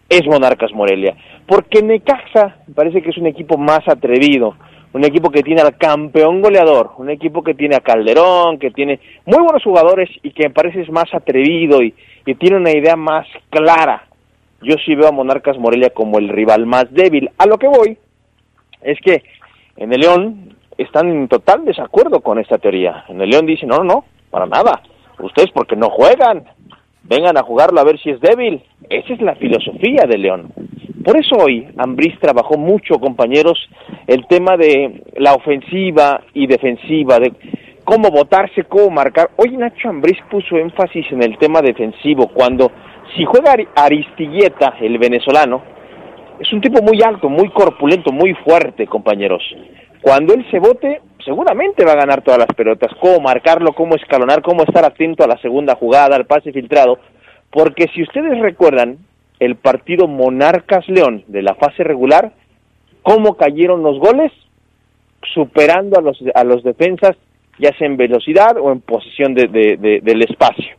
[0.09, 1.15] es Monarcas Morelia.
[1.47, 4.55] Porque Necaxa parece que es un equipo más atrevido,
[4.95, 9.01] un equipo que tiene al campeón goleador, un equipo que tiene a Calderón, que tiene
[9.25, 11.93] muy buenos jugadores y que me parece es más atrevido y,
[12.39, 14.07] tiene una idea más clara.
[14.61, 17.29] Yo sí veo a Monarcas Morelia como el rival más débil.
[17.37, 17.97] A lo que voy
[18.81, 19.21] es que
[19.75, 23.03] en el León están en total desacuerdo con esta teoría.
[23.09, 24.81] En el León dicen, no, no, para nada.
[25.19, 26.45] Ustedes porque no juegan,
[27.07, 28.61] vengan a jugarlo a ver si es débil.
[28.89, 30.51] Esa es la filosofía de León.
[31.03, 33.69] Por eso hoy Ambriz trabajó mucho, compañeros,
[34.07, 37.31] el tema de la ofensiva y defensiva, de
[37.83, 39.29] cómo votarse, cómo marcar.
[39.35, 42.71] Hoy Nacho Ambriz puso énfasis en el tema defensivo, cuando
[43.15, 45.61] si juega Aristilleta, el venezolano,
[46.39, 49.43] es un tipo muy alto, muy corpulento, muy fuerte, compañeros.
[50.01, 52.91] Cuando él se vote, seguramente va a ganar todas las pelotas.
[53.01, 56.99] Cómo marcarlo, cómo escalonar, cómo estar atento a la segunda jugada, al pase filtrado.
[57.49, 58.99] Porque si ustedes recuerdan
[59.39, 62.31] el partido Monarcas León de la fase regular,
[63.01, 64.31] cómo cayeron los goles,
[65.33, 67.17] superando a los, a los defensas,
[67.57, 69.47] ya sea en velocidad o en posición de,
[70.01, 70.77] del espacio.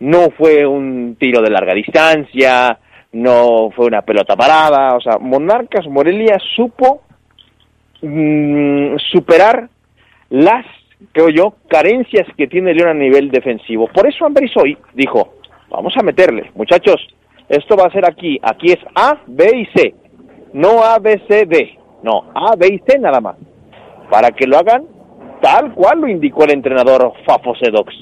[0.00, 2.78] No fue un tiro de larga distancia,
[3.12, 7.02] no fue una pelota parada, o sea, Monarcas Morelia supo
[8.00, 9.68] Mm, superar
[10.30, 10.64] las,
[11.10, 13.88] creo yo, carencias que tiene León a nivel defensivo.
[13.88, 15.34] Por eso Ambris hoy dijo,
[15.68, 16.96] vamos a meterle, muchachos,
[17.48, 19.94] esto va a ser aquí, aquí es A, B y C,
[20.52, 23.36] no A, B, C, D, no, A, B y C nada más,
[24.08, 24.84] para que lo hagan
[25.40, 27.94] tal cual lo indicó el entrenador Fafo Sedox.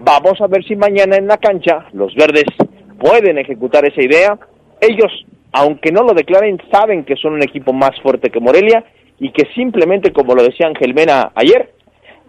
[0.00, 2.44] Vamos a ver si mañana en la cancha los verdes
[2.98, 4.38] pueden ejecutar esa idea.
[4.80, 8.84] Ellos, aunque no lo declaren, saben que son un equipo más fuerte que Morelia
[9.18, 11.72] y que simplemente, como lo decía Ángel Mena ayer,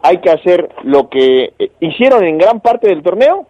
[0.02, 3.48] hay que hacer lo que eh, hicieron en gran parte del torneo.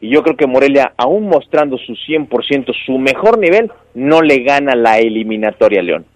[0.00, 4.74] Y yo creo que Morelia, aún mostrando su 100%, su mejor nivel, no le gana
[4.74, 6.06] la eliminatoria a León.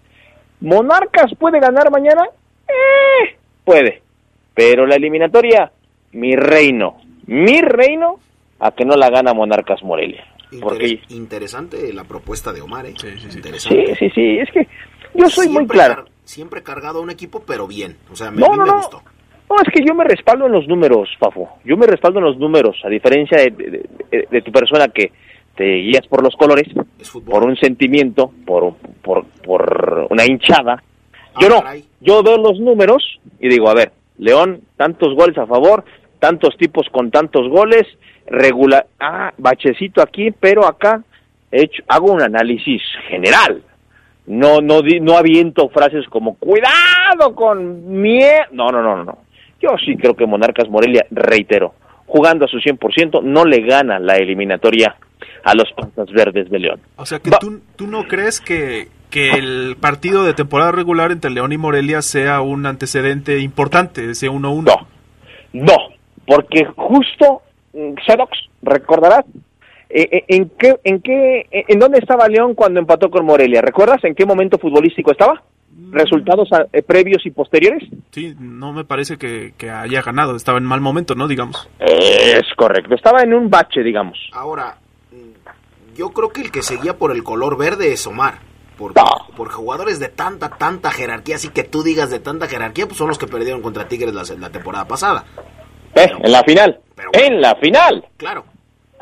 [0.61, 2.23] ¿Monarcas puede ganar mañana?
[2.67, 3.35] Eh,
[3.65, 4.01] puede.
[4.53, 5.71] Pero la eliminatoria,
[6.13, 8.19] mi reino, mi reino,
[8.59, 10.25] a que no la gana Monarcas Morelia.
[10.61, 10.99] Porque...
[11.09, 12.93] Interesante la propuesta de Omar, ¿eh?
[12.95, 13.41] Sí, sí,
[13.99, 14.67] sí, sí, es que
[15.13, 16.05] yo soy muy claro.
[16.23, 17.97] siempre cargado a un equipo, pero bien.
[18.11, 18.81] O sea, me, no, no, no.
[19.49, 21.59] No, es que yo me respaldo en los números, Fafo.
[21.63, 25.11] Yo me respaldo en los números, a diferencia de, tu persona que
[25.55, 26.67] te guías por los colores,
[27.25, 30.81] por un sentimiento, por, por, por una hinchada.
[31.39, 31.63] Yo no,
[32.01, 35.83] yo veo los números y digo, a ver, León, tantos goles a favor,
[36.19, 37.85] tantos tipos con tantos goles,
[38.27, 41.03] regular, ah, bachecito aquí, pero acá
[41.51, 43.61] he hecho, hago un análisis general.
[44.25, 48.43] No, no, no aviento frases como cuidado con miedo.
[48.51, 49.17] No, no, no, no.
[49.61, 51.73] Yo sí creo que Monarcas Morelia, reitero,
[52.05, 54.95] jugando a su 100%, no le gana la eliminatoria
[55.43, 56.79] a los Pantas Verdes de León.
[56.95, 61.31] O sea que tú, tú no crees que, que el partido de temporada regular entre
[61.31, 64.63] León y Morelia sea un antecedente importante, ese 1-1.
[64.63, 64.87] No,
[65.53, 65.77] no,
[66.25, 67.41] porque justo
[67.73, 69.25] Xerox, mm, recordarás,
[69.93, 73.61] ¿en qué, en qué, en dónde estaba León cuando empató con Morelia?
[73.61, 75.43] ¿Recuerdas en qué momento futbolístico estaba?
[75.71, 75.93] Mm.
[75.93, 77.87] ¿Resultados eh, previos y posteriores?
[78.11, 81.27] Sí, no me parece que, que, haya ganado, estaba en mal momento, ¿no?
[81.27, 81.69] Digamos.
[81.79, 84.17] Es correcto, estaba en un bache, digamos.
[84.33, 84.77] Ahora,
[85.95, 88.39] yo creo que el que seguía por el color verde es Omar.
[88.77, 88.93] Por,
[89.37, 93.07] por jugadores de tanta, tanta jerarquía, así que tú digas de tanta jerarquía, pues son
[93.07, 95.25] los que perdieron contra Tigres la, la temporada pasada.
[95.93, 96.79] Eh, en la final.
[97.13, 98.03] en la final.
[98.17, 98.45] Claro.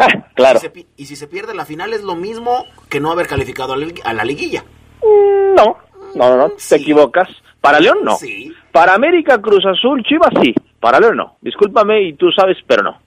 [0.01, 0.59] Ah, claro.
[0.97, 4.23] Y si, se, pierde la final es lo mismo que no haber calificado a la,
[4.23, 4.63] liguilla.
[5.01, 5.77] Mm, no,
[6.15, 7.29] no, no, no, te equivocas.
[7.59, 8.15] Para León no.
[8.15, 8.51] Sí.
[8.71, 10.53] Para América, Cruz Azul, Chivas sí.
[10.79, 11.37] Para León no.
[11.41, 12.97] Discúlpame y tú sabes, pero no.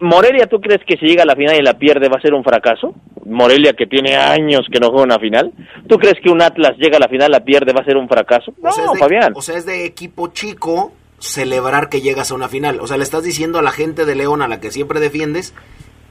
[0.00, 2.34] Morelia, ¿tú crees que si llega a la final y la pierde va a ser
[2.34, 2.94] un fracaso?
[3.24, 5.52] Morelia que tiene años que no juega una final.
[5.88, 8.08] ¿Tú crees que un Atlas llega a la final, la pierde, va a ser un
[8.08, 8.54] fracaso?
[8.62, 9.32] No, Fabián.
[9.34, 12.78] O sea, es de equipo chico celebrar que llegas a una final.
[12.80, 15.52] O sea, le estás diciendo a la gente de León, a la que siempre defiendes,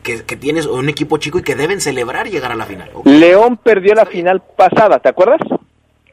[0.05, 2.89] que, tienes un equipo chico y que deben celebrar llegar a la final.
[3.05, 5.39] León perdió la final pasada, ¿te acuerdas?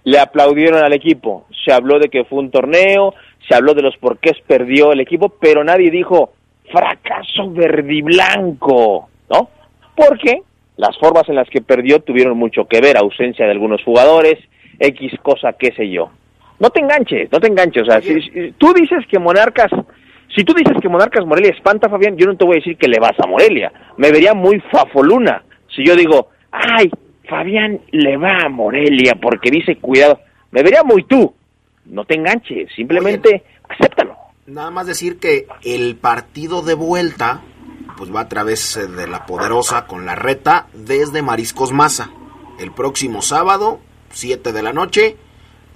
[0.05, 1.47] Le aplaudieron al equipo.
[1.65, 3.15] Se habló de que fue un torneo,
[3.47, 6.33] se habló de los porqués perdió el equipo, pero nadie dijo
[6.71, 9.51] fracaso verdiblanco, ¿no?
[9.95, 10.43] Porque
[10.77, 14.39] las formas en las que perdió tuvieron mucho que ver, ausencia de algunos jugadores,
[14.79, 16.11] X cosa, qué sé yo.
[16.59, 17.83] No te enganches, no te enganches.
[17.83, 19.71] O sea, si, tú dices que Monarcas,
[20.35, 22.88] si tú dices que Monarcas Morelia espanta, Fabián, yo no te voy a decir que
[22.88, 23.73] le vas a Morelia.
[23.99, 26.90] Me vería muy fafoluna si yo digo, ay,
[27.29, 30.21] Fabián le va a Morelia porque dice cuidado.
[30.51, 31.35] Me vería muy tú.
[31.87, 34.16] No te enganches, simplemente acéptalo.
[34.47, 37.42] Nada más decir que el partido de vuelta
[37.97, 42.11] pues va a través eh, de la poderosa con la reta desde Mariscos Maza.
[42.59, 45.16] El próximo sábado, 7 de la noche,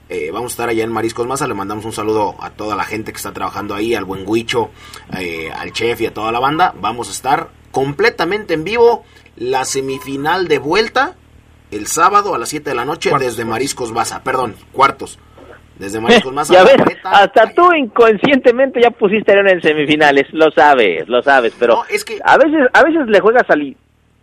[0.09, 1.47] eh, vamos a estar allá en Mariscos Maza.
[1.47, 4.71] Le mandamos un saludo a toda la gente que está trabajando ahí, al buen Huicho,
[5.19, 6.75] eh, al chef y a toda la banda.
[6.81, 9.05] Vamos a estar completamente en vivo.
[9.37, 11.16] La semifinal de vuelta
[11.71, 14.23] el sábado a las 7 de la noche desde Mariscos Maza.
[14.23, 15.19] Perdón, cuartos.
[15.79, 16.55] Desde Mariscos Maza.
[16.55, 20.33] ya ves, hasta tú inconscientemente ya pusiste en semifinales.
[20.33, 22.19] Lo sabes, lo sabes, pero es que...
[22.25, 23.77] a veces a veces le juegas al...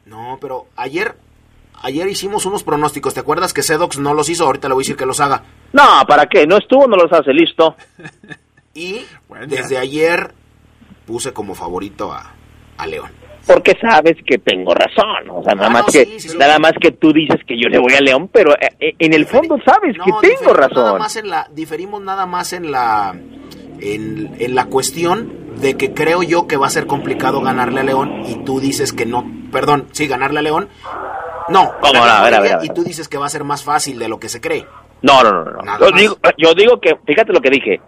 [0.06, 1.14] No, pero ayer
[1.82, 3.14] ayer hicimos unos pronósticos.
[3.14, 4.46] ¿Te acuerdas que Sedox no los hizo?
[4.46, 5.44] Ahorita le voy a decir que los haga.
[5.72, 6.46] No, ¿para qué?
[6.48, 7.76] No estuvo, no los hace, listo.
[8.74, 9.02] y
[9.48, 10.34] desde ayer
[11.06, 12.34] puse como favorito a,
[12.78, 13.12] a León.
[13.46, 17.42] Porque sabes que tengo razón, o sea, nada más que nada más que tú dices
[17.46, 20.54] que yo le voy a León, pero eh, eh, en el fondo sabes que tengo
[20.54, 20.86] razón.
[20.86, 23.14] Nada más en la, diferimos nada más en la
[23.82, 27.84] en, en la cuestión de que creo yo que va a ser complicado ganarle a
[27.84, 30.70] León y tú dices que no, perdón, sí ganarle a León,
[31.50, 34.08] no, A ver, a ver, y tú dices que va a ser más fácil de
[34.08, 34.66] lo que se cree.
[35.02, 35.52] No, no, no.
[35.52, 35.80] no.
[35.80, 37.82] Yo digo, yo digo que, fíjate lo que dije.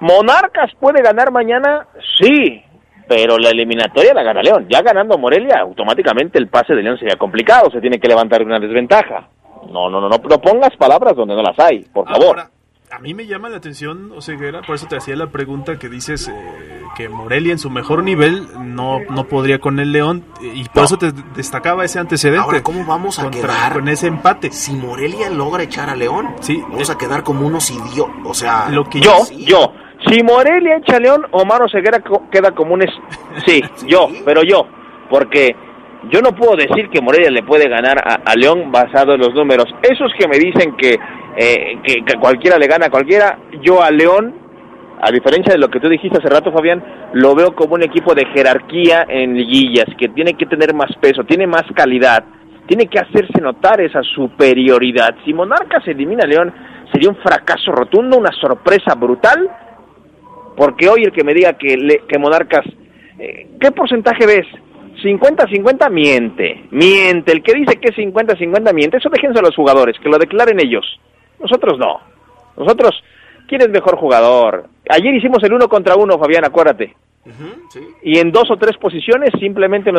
[0.00, 1.86] Monarcas puede ganar mañana,
[2.18, 2.62] sí,
[3.08, 4.66] pero la eliminatoria la gana León.
[4.70, 8.58] Ya ganando Morelia, automáticamente el pase de León sería complicado, se tiene que levantar una
[8.58, 9.28] desventaja.
[9.70, 12.42] No, no, no, no, no pongas palabras donde no las hay, por favor.
[12.92, 16.28] A mí me llama la atención, Oseguera, por eso te hacía la pregunta que dices
[16.28, 20.84] eh, que Morelia en su mejor nivel no, no podría con el León y por
[20.84, 22.44] eso te destacaba ese antecedente.
[22.44, 24.52] Ahora, ¿cómo vamos a quedar con ese empate?
[24.52, 28.68] Si Morelia logra echar a León, sí, vamos a quedar como unos idiotas, o sea...
[28.68, 29.72] Lo que yo, yo,
[30.06, 32.82] si Morelia echa a León, Omar Oseguera queda como un...
[32.82, 32.90] Es...
[33.46, 34.66] Sí, yo, pero yo,
[35.08, 35.56] porque
[36.10, 39.32] yo no puedo decir que Morelia le puede ganar a, a León basado en los
[39.32, 39.64] números.
[39.80, 40.98] Esos que me dicen que
[41.36, 43.38] eh, que, cualquiera le gana a cualquiera.
[43.62, 44.34] Yo a León,
[45.00, 46.82] a diferencia de lo que tú dijiste hace rato, Fabián,
[47.14, 51.24] lo veo como un equipo de jerarquía en liguillas, que tiene que tener más peso,
[51.24, 52.24] tiene más calidad,
[52.66, 55.14] tiene que hacerse notar esa superioridad.
[55.24, 56.52] Si Monarcas elimina a León,
[56.92, 59.48] sería un fracaso rotundo, una sorpresa brutal,
[60.56, 61.76] porque hoy el que me diga que,
[62.06, 62.64] que Monarcas,
[63.18, 64.46] eh, ¿qué porcentaje ves?
[65.02, 67.32] 50-50 miente, miente.
[67.32, 68.98] El que dice que es 50-50 miente.
[68.98, 70.84] Eso déjense a los jugadores, que lo declaren ellos.
[71.42, 72.00] Nosotros no.
[72.56, 73.02] Nosotros,
[73.48, 74.68] quién es mejor jugador.
[74.88, 76.96] Ayer hicimos el uno contra uno, Fabián, acuérdate.
[78.02, 79.90] Y en dos o tres posiciones simplemente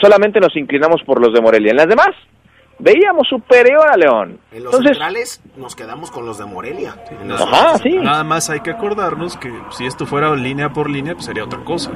[0.00, 1.70] solamente nos inclinamos por los de Morelia.
[1.70, 2.10] En las demás
[2.78, 4.38] veíamos superior a León.
[4.52, 6.94] En los centrales nos quedamos con los de Morelia.
[7.30, 7.90] Ajá, sí.
[7.90, 11.64] Nada más hay que acordarnos que si esto fuera línea por línea, pues sería otra
[11.64, 11.90] cosa.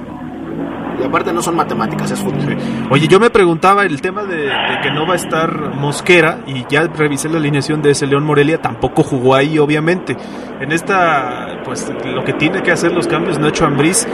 [1.00, 2.56] Y aparte no son matemáticas, es fútbol.
[2.90, 4.50] Oye, yo me preguntaba el tema de,
[4.82, 8.60] que no va a estar Mosquera y ya revisé la alineación de ese León Morelia,
[8.60, 10.16] tampoco jugó ahí, obviamente.
[10.60, 14.06] En esta, pues lo que tiene que hacer los cambios Nacho Ambriz,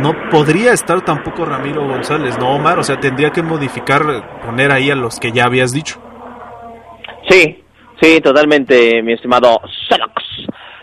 [0.00, 2.78] no podría estar tampoco Ramiro González, ¿no, Omar?
[2.78, 6.00] O sea, tendría que modificar, poner ahí a los que ya habías dicho.
[7.28, 7.62] Sí,
[8.00, 10.30] sí, totalmente, mi estimado Selox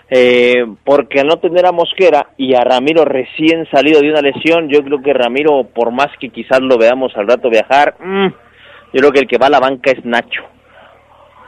[0.09, 4.69] eh, porque al no tener a Mosquera y a Ramiro recién salido de una lesión,
[4.69, 8.27] yo creo que Ramiro, por más que quizás lo veamos al rato viajar, mm,
[8.93, 10.43] yo creo que el que va a la banca es Nacho.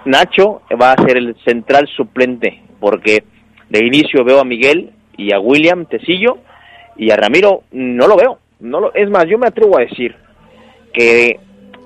[0.06, 3.24] Nacho va a ser el central suplente, porque
[3.70, 6.40] de inicio veo a Miguel y a William Tecillo,
[6.98, 8.40] y a Ramiro no lo veo.
[8.60, 10.14] No lo, es más, yo me atrevo a decir
[10.92, 11.40] que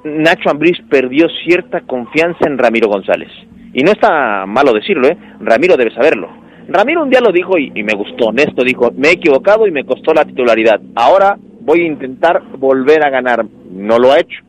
[0.03, 3.29] Nacho Ambriz perdió cierta confianza en Ramiro González.
[3.73, 5.17] Y no está malo decirlo, ¿eh?
[5.39, 9.13] Ramiro debe saberlo Ramiro un día lo dijo y, me gustó, honesto, dijo, me he
[9.13, 10.79] equivocado y me costó la titularidad.
[10.95, 13.45] Ahora voy a intentar volver a ganar.
[13.69, 14.43] No lo ha hecho.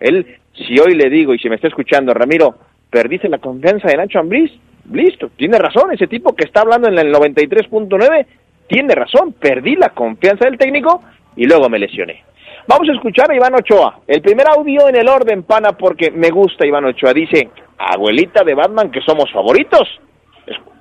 [0.00, 2.54] Él, si hoy le digo y si me está escuchando, Ramiro,
[2.90, 4.50] perdiste la confianza de Nacho Ambriz,
[4.92, 8.26] listo, tiene razón, ese tipo que está hablando en el 93.9,
[8.66, 11.02] tiene razón, perdí la confianza del técnico
[11.36, 12.24] y luego me lesioné.
[12.66, 14.00] Vamos a escuchar a Iván Ochoa.
[14.06, 17.14] El primer audio en el orden, pana, porque me gusta Iván Ochoa.
[17.14, 17.48] Dice,
[17.78, 19.88] abuelita de Batman, que somos favoritos.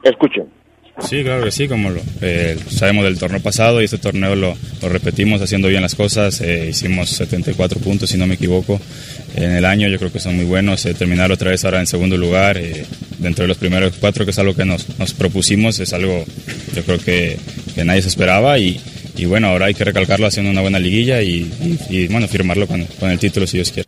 [0.03, 0.56] Escuchen.
[0.99, 4.55] Sí, claro que sí, como lo, eh, sabemos del torneo pasado y este torneo lo,
[4.81, 6.41] repetimos haciendo bien las cosas.
[6.41, 8.79] Eh, hicimos 74 puntos, si no me equivoco,
[9.35, 9.87] en el año.
[9.89, 10.85] Yo creo que son muy buenos.
[10.85, 12.57] Eh, terminar otra vez ahora en segundo lugar,
[13.19, 14.85] dentro de los primeros cuatro, que es algo que nos,
[15.17, 16.25] propusimos, es algo
[16.73, 17.37] yo creo que,
[17.85, 18.79] nadie se esperaba y,
[19.27, 23.19] bueno, ahora hay que recalcarlo haciendo una buena liguilla y, bueno, firmarlo con, con el
[23.19, 23.87] título si Dios quiere.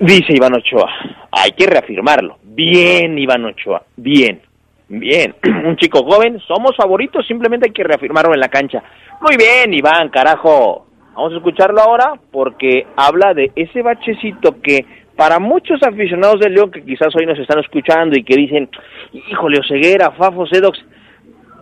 [0.00, 0.90] Dice Iván Ochoa,
[1.30, 2.38] hay que reafirmarlo.
[2.42, 4.40] Bien, Iván Ochoa, bien.
[4.88, 5.34] Bien,
[5.66, 8.82] un chico joven, somos favoritos, simplemente hay que reafirmarlo en la cancha.
[9.20, 10.86] Muy bien, Iván, carajo.
[11.14, 14.84] Vamos a escucharlo ahora porque habla de ese bachecito que
[15.16, 18.68] para muchos aficionados del León que quizás hoy nos están escuchando y que dicen,
[19.12, 20.78] híjole, Oseguera, Fafo, Sedox,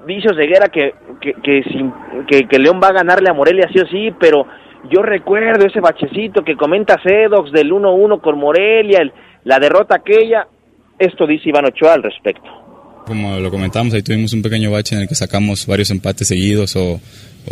[0.06, 4.10] dice Oseguera que, que, que, que, León va a ganarle a Morelia sí o sí,
[4.18, 4.46] pero
[4.90, 9.02] yo recuerdo ese bachecito que comenta Sedox del 1-1 con Morelia,
[9.44, 10.46] la derrota aquella,
[10.98, 12.61] esto dice Iván Ochoa al respecto.
[13.06, 16.76] Como lo comentamos, ahí tuvimos un pequeño bache en el que sacamos varios empates seguidos
[16.76, 17.00] o,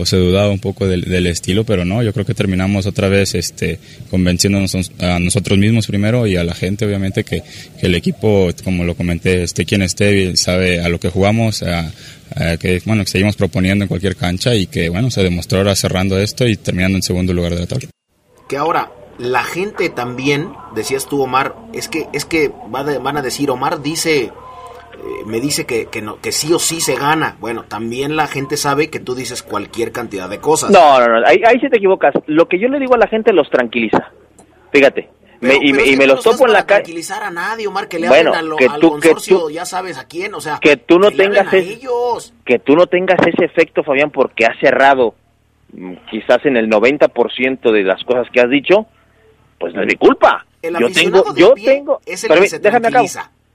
[0.05, 3.80] se dudaba un poco del, estilo, pero no, yo creo que terminamos otra vez este,
[4.09, 7.42] convenciéndonos a nosotros mismos primero y a la gente, obviamente, que,
[7.80, 11.90] el equipo, como lo comenté, esté quien esté, sabe a lo que jugamos, a,
[12.61, 16.16] que bueno, que seguimos proponiendo en cualquier cancha y que bueno, se demostró ahora cerrando
[16.16, 17.88] esto y terminando en segundo lugar de la tabla.
[18.48, 23.51] Que ahora la gente también, decías tú Omar, es que, es que van a decir,
[23.51, 24.30] Omar dice
[25.01, 27.36] eh, me dice que, que, no, que sí o sí se gana.
[27.40, 30.70] Bueno, también la gente sabe que tú dices cualquier cantidad de cosas.
[30.70, 32.14] No, no, no, ahí, ahí sí te equivocas.
[32.26, 34.12] Lo que yo le digo a la gente los tranquiliza.
[34.72, 35.09] Fíjate.
[35.40, 36.82] y, me, los topo en la calle.
[36.82, 40.34] tranquilizar a nadie, Omar, que le bueno, al, que tú, consorcio, ya sabes a quién,
[40.34, 41.80] o sea, que tú no tengas ese,
[42.44, 45.14] que tú no tengas ese efecto, Fabián, porque has cerrado
[45.72, 48.86] mm, quizás en el 90% de las cosas que has dicho,
[49.59, 50.44] pues no es mi culpa.
[50.62, 52.90] yo tengo, yo tengo, es el que déjame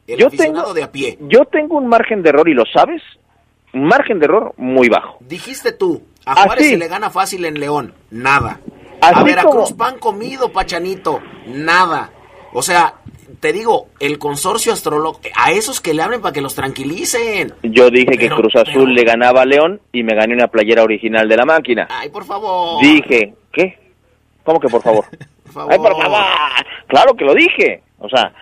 [0.08, 1.18] yo tengo, de a pie.
[1.22, 3.02] Yo tengo un margen de error y lo sabes,
[3.74, 5.18] un margen de error muy bajo.
[5.22, 8.60] Dijiste tú, a Juárez se le gana fácil en León, nada.
[9.02, 12.12] a Veracruz pan comido, Pachanito, nada.
[12.54, 12.96] O sea,
[13.40, 17.54] te digo, el consorcio astrológico, a esos que le hablen para que los tranquilicen.
[17.64, 21.28] Yo dije que Cruz Azul le ganaba a León y me gané una playera original
[21.28, 21.88] de la máquina.
[21.90, 22.82] Ay, por favor.
[22.82, 23.78] Dije, ¿qué?
[24.44, 25.06] ¿Cómo que por favor?
[25.44, 25.74] por favor.
[25.74, 26.22] Ay, por favor.
[26.88, 27.84] Claro que lo dije.
[28.00, 28.34] O sea,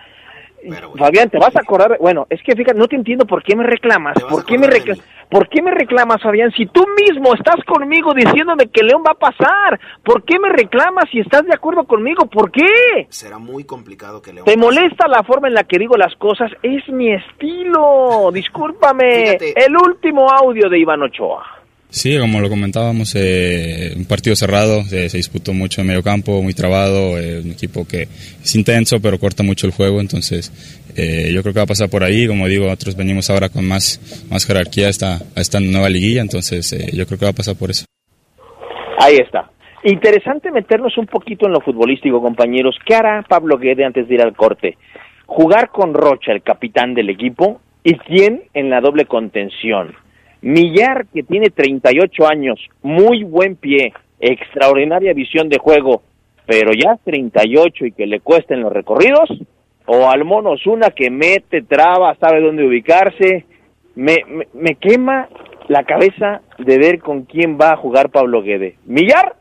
[0.96, 3.64] Fabián, te vas a acordar, bueno, es que fíjate, no te entiendo por qué me
[3.64, 8.12] reclamas, por qué me reclamas, por qué me reclamas, Fabián, si tú mismo estás conmigo
[8.14, 12.26] diciéndome que León va a pasar, ¿por qué me reclamas si estás de acuerdo conmigo?
[12.26, 13.06] ¿Por qué?
[13.08, 14.44] Será muy complicado que León.
[14.44, 16.50] ¿Te molesta la forma en la que digo las cosas?
[16.62, 19.36] Es mi estilo, discúlpame.
[19.56, 21.53] El último audio de Iván Ochoa.
[21.94, 26.52] Sí, como lo comentábamos, eh, un partido cerrado, se disputó mucho en medio campo, muy
[26.52, 30.50] trabado, eh, un equipo que es intenso pero corta mucho el juego, entonces
[30.96, 33.64] eh, yo creo que va a pasar por ahí, como digo, nosotros venimos ahora con
[33.68, 37.34] más, más jerarquía a esta, a esta nueva liguilla, entonces yo creo que va a
[37.34, 37.84] pasar por eso.
[38.98, 39.52] Ahí está.
[39.84, 42.76] Interesante meternos un poquito en lo futbolístico, compañeros.
[42.84, 44.78] ¿Qué hará Pablo Guede antes de ir al corte?
[45.26, 49.94] Jugar con Rocha, el capitán del equipo, ¿Y quién en la doble contención?
[50.44, 56.02] Millar, que tiene 38 años, muy buen pie, extraordinaria visión de juego,
[56.44, 59.30] pero ya 38 y que le cuesten los recorridos,
[59.86, 63.46] o al mono una que mete, traba, sabe dónde ubicarse,
[63.94, 64.18] me,
[64.52, 65.30] me, quema
[65.68, 68.76] la cabeza de ver con quién va a jugar Pablo Guede.
[68.84, 69.36] ¿Millar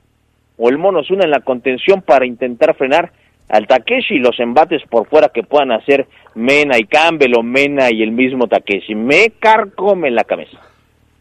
[0.58, 3.12] o el mono una en la contención para intentar frenar
[3.50, 7.92] al Takeshi y los embates por fuera que puedan hacer Mena y Campbell o Mena
[7.92, 8.96] y el mismo Takeshi?
[8.96, 10.62] Me carcome la cabeza.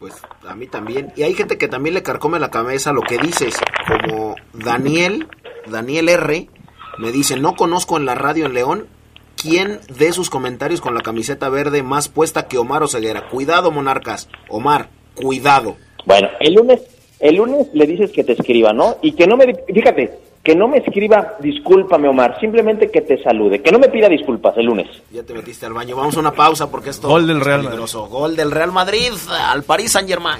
[0.03, 1.13] Pues a mí también.
[1.15, 3.55] Y hay gente que también le carcome la cabeza lo que dices,
[3.87, 5.29] como Daniel,
[5.65, 6.49] Daniel R.
[6.97, 8.87] Me dice, no conozco en la radio en León
[9.41, 13.29] quién de sus comentarios con la camiseta verde más puesta que Omar Oseguera.
[13.29, 14.27] Cuidado, monarcas.
[14.49, 15.77] Omar, cuidado.
[16.05, 16.81] Bueno, el lunes,
[17.21, 18.97] el lunes le dices que te escriba, ¿no?
[19.01, 23.61] Y que no me, fíjate, que no me escriba discúlpame Omar, simplemente que te salude,
[23.61, 24.87] que no me pida disculpas el lunes.
[25.11, 27.85] Ya te metiste al baño, vamos a una pausa porque esto Gol del Real Madrid.
[28.09, 30.39] Gol del Real Madrid al París Saint Germain.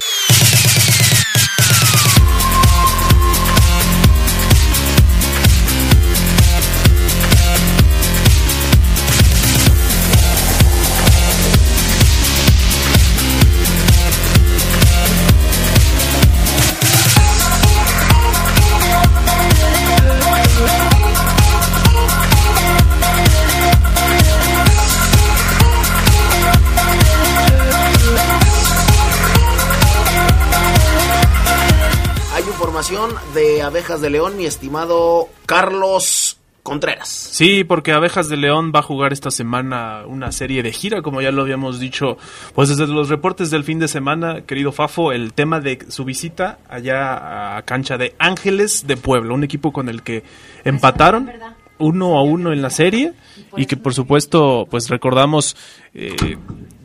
[33.33, 37.07] De Abejas de León, mi estimado Carlos Contreras.
[37.07, 41.21] Sí, porque Abejas de León va a jugar esta semana una serie de gira, como
[41.21, 42.17] ya lo habíamos dicho,
[42.53, 46.59] pues desde los reportes del fin de semana, querido Fafo, el tema de su visita
[46.67, 50.25] allá a cancha de Ángeles de Puebla, un equipo con el que
[50.65, 51.31] empataron
[51.77, 53.13] uno a uno en la serie
[53.55, 55.55] y que por supuesto, pues recordamos
[55.93, 56.37] eh,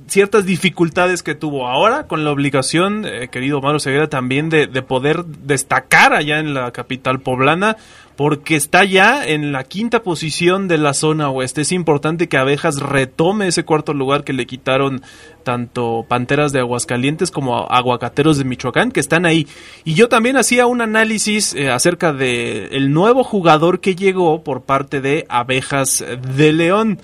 [0.08, 4.82] ciertas dificultades que tuvo ahora con la obligación, eh, querido Mauro Ceguera, también de, de,
[4.82, 7.76] poder destacar allá en la capital poblana,
[8.16, 11.60] porque está ya en la quinta posición de la zona oeste.
[11.60, 15.02] Es importante que Abejas retome ese cuarto lugar que le quitaron
[15.44, 19.46] tanto Panteras de Aguascalientes como Aguacateros de Michoacán, que están ahí.
[19.84, 24.62] Y yo también hacía un análisis eh, acerca de el nuevo jugador que llegó por
[24.62, 26.04] parte de Abejas
[26.36, 26.98] de León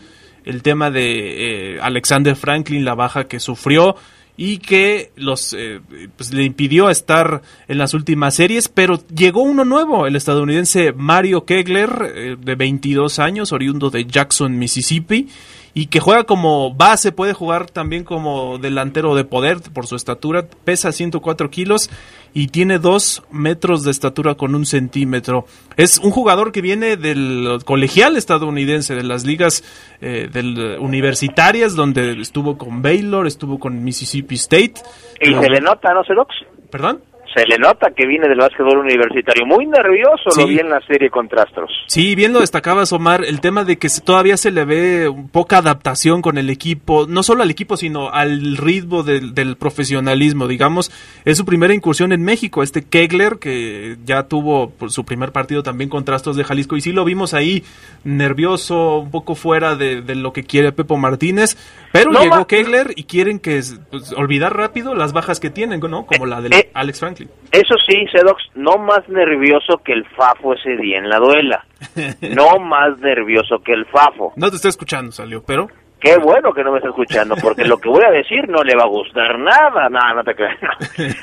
[0.45, 3.97] el tema de eh, Alexander Franklin, la baja que sufrió
[4.37, 5.81] y que los eh,
[6.17, 11.45] pues, le impidió estar en las últimas series, pero llegó uno nuevo, el estadounidense Mario
[11.45, 15.29] Kegler, eh, de 22 años, oriundo de Jackson, Mississippi,
[15.73, 20.47] y que juega como base, puede jugar también como delantero de poder por su estatura,
[20.65, 21.91] pesa 104 kilos
[22.35, 25.47] y tiene 2 metros de estatura con un centímetro.
[25.77, 29.63] Es un jugador que viene del colegial estadounidense, de las ligas
[30.01, 34.75] eh, del, universitarias, donde estuvo con Baylor, estuvo con Mississippi State.
[35.21, 36.35] Y se le nota, ¿no, Cedox?
[36.71, 37.01] ¿Perdón?
[37.35, 39.45] Se le nota que viene del básquetbol universitario.
[39.45, 41.71] Muy nervioso lo vi en la serie Contrastros.
[41.87, 46.23] Sí, bien lo destacabas, Omar, el tema de que todavía se le ve poca adaptación
[46.23, 50.93] con el equipo, no solo al equipo, sino al ritmo del, profesionalismo, digamos.
[51.25, 55.91] Es su primera incursión en México, este Kegler, que ya tuvo su primer partido también
[55.91, 57.65] Contrastos de Jalisco, y sí lo vimos ahí
[58.05, 61.57] nervioso, un poco fuera de, lo que quiere Pepo Martínez,
[61.93, 63.61] pero llegó Kegler y quieren que
[63.91, 66.07] pues, olvidar rápido las bajas que tienen, ¿no?
[66.07, 67.24] Como la de eh, Alex Franklin.
[67.53, 71.65] Eso sí, Sedox, no más nervioso que el Fafo ese día en la duela.
[72.35, 74.33] No más nervioso que el Fafo.
[74.37, 75.69] No te estoy escuchando, salió, pero...
[76.01, 78.75] Qué bueno que no me está escuchando, porque lo que voy a decir no le
[78.75, 79.89] va a gustar nada.
[79.89, 80.59] No, no te creas.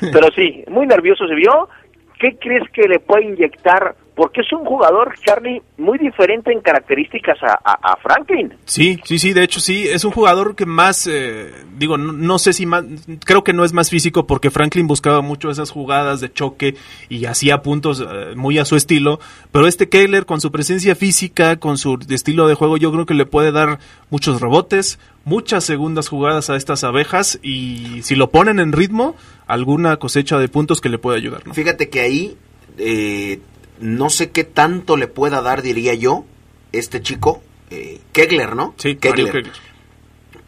[0.12, 1.68] Pero sí, muy nervioso se vio.
[2.18, 7.38] ¿Qué crees que le puede inyectar porque es un jugador, Charlie, muy diferente en características
[7.42, 8.52] a, Franklin.
[8.64, 12.52] Sí, sí, sí, de hecho sí, es un jugador que más, eh, digo, no, sé
[12.52, 12.84] si más,
[13.24, 16.74] creo que no es más físico porque Franklin buscaba mucho esas jugadas de choque
[17.08, 21.56] y hacía puntos eh, muy a su estilo, pero este Keller con su presencia física,
[21.56, 23.78] con su estilo de juego, yo creo que le puede dar
[24.10, 29.96] muchos rebotes, muchas segundas jugadas a estas abejas y si lo ponen en ritmo, alguna
[29.96, 31.46] cosecha de puntos que le puede ayudar.
[31.46, 31.54] ¿no?
[31.54, 32.36] Fíjate que ahí...
[32.78, 33.40] Eh
[33.82, 36.24] no sé qué tanto le pueda dar, diría yo,
[36.70, 38.74] este chico, eh, Kegler, ¿no?
[38.76, 39.50] Sí, Kegler.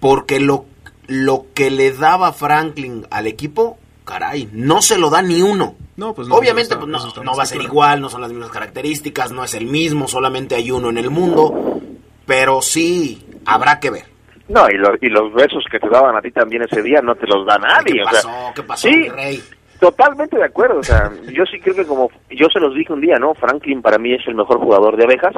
[0.00, 0.66] Porque lo,
[1.08, 5.74] lo que le daba Franklin al equipo, caray, no se lo da ni uno.
[5.96, 9.44] No, pues Obviamente pues no, va a ser igual, no son las mismas características, no
[9.44, 11.80] es el mismo, solamente hay uno en el mundo,
[12.26, 14.04] pero sí habrá que ver.
[14.48, 14.74] No, y,
[15.06, 17.58] y los besos que te daban a ti también ese día no te los da
[17.58, 17.94] nadie.
[17.94, 18.52] ¿Qué pasó?
[18.54, 19.42] ¿Qué pasó, sí, rey?
[19.84, 23.02] Totalmente de acuerdo, o sea, yo sí creo que como yo se los dije un
[23.02, 23.34] día, ¿no?
[23.34, 25.34] Franklin para mí es el mejor jugador de abejas,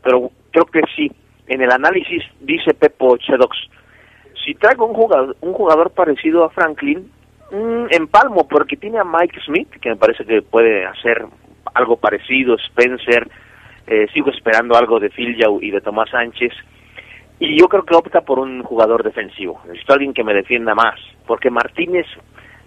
[0.00, 1.10] pero creo que sí,
[1.48, 3.56] en el análisis dice Pepo Chedox,
[4.44, 7.10] si traigo un jugador, un jugador parecido a Franklin,
[7.50, 11.26] mm, en palmo, porque tiene a Mike Smith, que me parece que puede hacer
[11.74, 13.28] algo parecido, Spencer,
[13.88, 16.52] eh, sigo esperando algo de Phil y de Tomás Sánchez,
[17.40, 21.00] y yo creo que opta por un jugador defensivo, necesito alguien que me defienda más,
[21.26, 22.06] porque Martínez,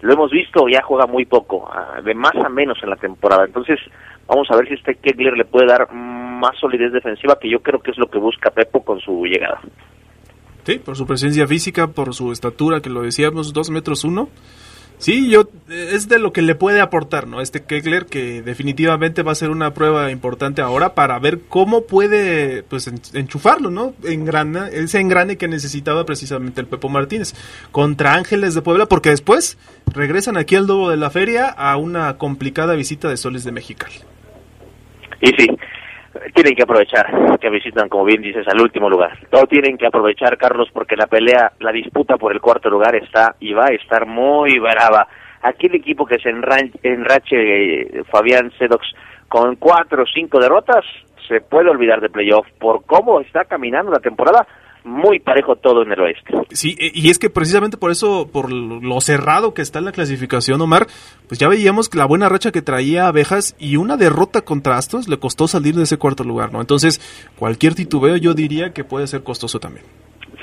[0.04, 3.46] lo hemos visto, ya juega muy poco, ah, de más a menos en la temporada,
[3.46, 3.80] entonces
[4.26, 7.80] vamos a ver si este Kegler le puede dar más solidez defensiva, que yo creo
[7.80, 9.62] que es lo que busca Pepo con su llegada.
[10.64, 14.28] Sí, por su presencia física, por su estatura, que lo decíamos, dos metros uno.
[14.98, 17.40] Sí, yo es de lo que le puede aportar, ¿no?
[17.40, 22.62] Este Kegler que definitivamente va a ser una prueba importante ahora para ver cómo puede,
[22.62, 23.94] pues, enchufarlo, ¿no?
[24.04, 27.34] Engrana, ese engrane que necesitaba precisamente el Pepo Martínez
[27.70, 29.58] contra Ángeles de Puebla, porque después
[29.92, 33.96] regresan aquí al Dobo de la Feria a una complicada visita de Soles de Mexicali.
[35.20, 35.48] Y sí,
[36.34, 39.18] tienen que aprovechar que visitan, como bien dices, al último lugar.
[39.30, 43.34] Todo tienen que aprovechar, Carlos, porque la pelea, la disputa por el cuarto lugar está
[43.40, 45.06] y va a estar muy brava.
[45.42, 46.72] Aquí el equipo que se enrache,
[47.32, 48.86] eh, Fabián Sedox,
[49.28, 50.84] con cuatro o cinco derrotas,
[51.28, 54.46] se puede olvidar de playoff por cómo está caminando la temporada
[54.84, 56.32] muy parejo todo en el oeste.
[56.50, 59.92] Sí, e, y es que precisamente por eso, por lo cerrado que está en la
[59.92, 60.86] clasificación, Omar,
[61.26, 65.08] pues ya veíamos que la buena racha que traía Abejas y una derrota contra Astros
[65.08, 66.60] le costó salir de ese cuarto lugar, ¿no?
[66.60, 67.00] Entonces,
[67.38, 69.86] cualquier titubeo yo diría que puede ser costoso también.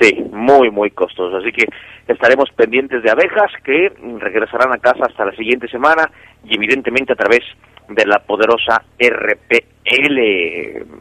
[0.00, 1.36] Sí, muy, muy costoso.
[1.36, 1.66] Así que
[2.08, 6.10] estaremos pendientes de abejas que regresarán a casa hasta la siguiente semana
[6.44, 7.40] y evidentemente a través
[7.88, 10.18] de la poderosa RPL,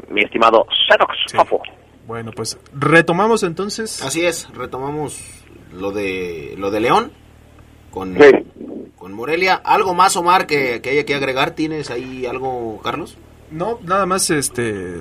[0.10, 1.16] mi estimado Sanox
[2.08, 4.02] bueno, pues retomamos entonces.
[4.02, 5.22] Así es, retomamos
[5.74, 7.12] lo de lo de León
[7.92, 8.18] con,
[8.96, 9.56] con Morelia.
[9.56, 11.52] ¿Algo más, Omar, que, que haya que agregar?
[11.52, 13.18] ¿Tienes ahí algo, Carlos?
[13.52, 14.96] No, nada más este,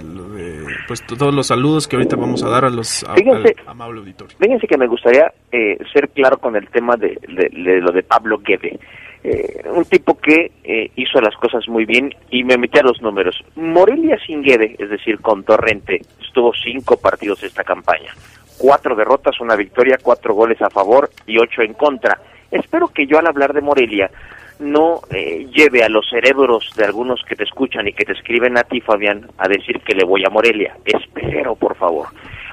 [0.89, 4.37] pues todos los saludos que ahorita vamos a dar a los a, fíjense, amable auditorio.
[4.41, 8.39] Fíjense que me gustaría eh, ser claro con el tema de, de lo de Pablo
[8.39, 8.81] Guede.
[9.23, 13.03] Eh, un tipo que eh, hizo las cosas muy bien y me metí a los
[13.03, 13.37] números.
[13.55, 18.14] Morelia Singuede, es decir, con Torrente, estuvo cinco partidos esta campaña.
[18.57, 22.18] Cuatro derrotas, una victoria, cuatro goles a favor y ocho en contra.
[22.51, 24.11] Espero que yo al hablar de Morelia
[24.59, 28.59] no eh, lleve a los cerebros de algunos que te escuchan y que te escriben
[28.59, 30.77] a ti, Fabián, a decir que le voy a Morelia.
[30.85, 32.09] Espero, por favor.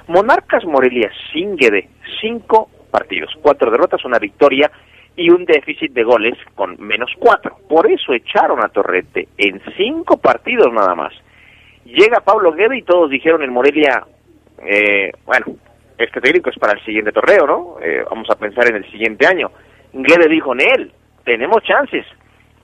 [0.08, 1.90] Monarcas Morelia Singuede,
[2.22, 4.72] cinco partidos, cuatro derrotas, una victoria
[5.18, 7.58] y un déficit de goles con menos cuatro.
[7.68, 11.14] Por eso echaron a Torrente en cinco partidos nada más.
[11.86, 14.06] Llega Pablo Guede y todos dijeron en Morelia,
[14.64, 15.48] eh, bueno,
[15.98, 17.76] este técnico es para el siguiente torneo, ¿no?
[17.82, 19.50] Eh, vamos a pensar en el siguiente año.
[19.92, 20.92] Guede dijo en él,
[21.26, 22.06] tenemos chances.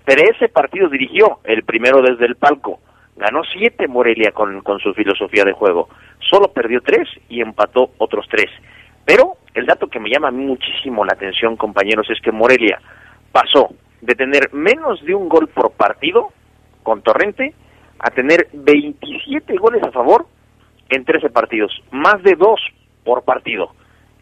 [0.06, 2.80] Pero ese partido dirigió, el primero desde el palco.
[3.16, 5.90] Ganó siete Morelia con, con su filosofía de juego.
[6.30, 8.50] Solo perdió tres y empató otros tres.
[9.06, 12.82] Pero el dato que me llama muchísimo la atención, compañeros, es que Morelia
[13.32, 13.70] pasó
[14.02, 16.32] de tener menos de un gol por partido
[16.84, 17.54] con Torrente
[18.00, 20.26] a tener 27 goles a favor
[20.90, 22.60] en 13 partidos, más de dos
[23.04, 23.72] por partido.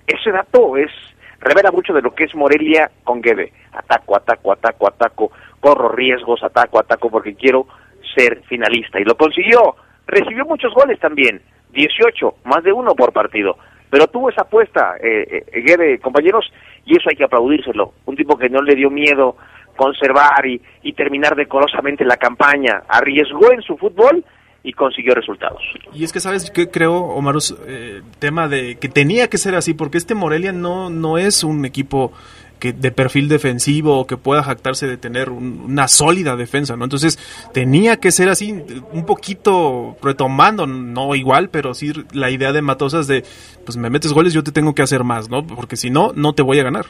[0.07, 0.91] Ese dato es
[1.39, 3.51] revela mucho de lo que es Morelia con Guede.
[3.73, 7.67] Ataco, ataco, ataco, ataco, corro riesgos, ataco, ataco porque quiero
[8.15, 9.75] ser finalista y lo consiguió.
[10.07, 13.57] Recibió muchos goles también, 18, más de uno por partido.
[13.91, 16.49] Pero tuvo esa apuesta, eh, eh, compañeros,
[16.85, 17.93] y eso hay que aplaudírselo.
[18.05, 19.35] Un tipo que no le dio miedo
[19.75, 24.23] conservar y, terminar decorosamente la campaña, arriesgó en su fútbol
[24.63, 25.61] y consiguió resultados.
[25.93, 27.35] Y es que, ¿sabes qué creo, Omar?
[27.67, 31.65] Eh, tema de que tenía que ser así, porque este Morelia no, no es un
[31.65, 32.13] equipo
[32.61, 36.83] que de perfil defensivo o que pueda jactarse de tener una sólida defensa, ¿no?
[36.83, 37.17] Entonces
[37.53, 38.53] tenía que ser así,
[38.93, 43.23] un poquito retomando, no igual, pero sí la idea de Matosas de,
[43.65, 45.45] pues me metes goles, yo te tengo que hacer más, ¿no?
[45.45, 46.85] Porque si no, no te voy a ganar.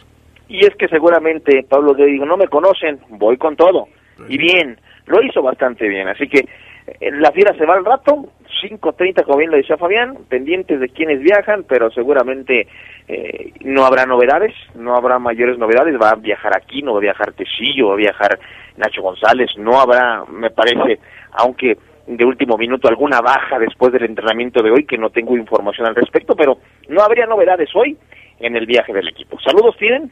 [0.49, 3.87] Y es que seguramente, Pablo, te digo, no me conocen, voy con todo.
[4.27, 8.25] Y bien, lo hizo bastante bien, así que eh, la fiera se va al rato,
[8.61, 12.67] 5.30 como bien lo decía Fabián, pendientes de quienes viajan, pero seguramente
[13.07, 17.01] eh, no habrá novedades, no habrá mayores novedades, va a viajar aquí, no va a
[17.01, 18.39] viajar Tecillo, va a viajar
[18.77, 20.99] Nacho González, no habrá, me parece,
[21.33, 25.87] aunque de último minuto alguna baja después del entrenamiento de hoy, que no tengo información
[25.87, 26.57] al respecto, pero
[26.89, 27.97] no habría novedades hoy
[28.39, 29.39] en el viaje del equipo.
[29.39, 30.11] Saludos, tienen.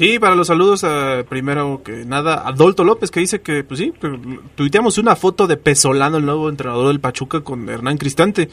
[0.00, 3.92] Sí, para los saludos, a, primero que nada, Adolto López, que dice que, pues sí,
[4.54, 8.48] tuiteamos una foto de Pesolano, el nuevo entrenador del Pachuca, con Hernán Cristante.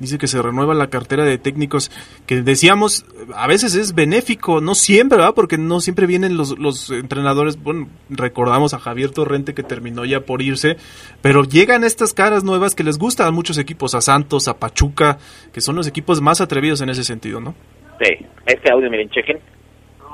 [0.00, 1.90] Dice que se renueva la cartera de técnicos,
[2.26, 5.32] que decíamos, a veces es benéfico, no siempre, ¿verdad?
[5.34, 10.20] Porque no siempre vienen los, los entrenadores, bueno, recordamos a Javier Torrente que terminó ya
[10.20, 10.76] por irse,
[11.22, 15.16] pero llegan estas caras nuevas que les gustan a muchos equipos, a Santos, a Pachuca,
[15.54, 17.54] que son los equipos más atrevidos en ese sentido, ¿no?
[17.98, 19.38] Sí, este audio, miren, chequen.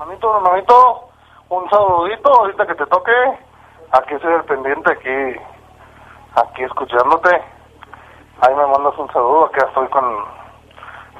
[0.01, 1.09] Hermanito, hermanito,
[1.49, 3.13] un saludito ahorita que te toque.
[3.93, 5.41] Aquí estoy al pendiente, aquí,
[6.35, 7.31] aquí escuchándote.
[8.41, 10.05] Ahí me mandas un saludo, aquí estoy con,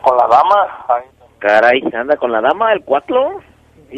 [0.03, 0.85] con la dama.
[0.89, 1.05] Ahí.
[1.39, 3.41] Caray, anda con la dama, el cuatro.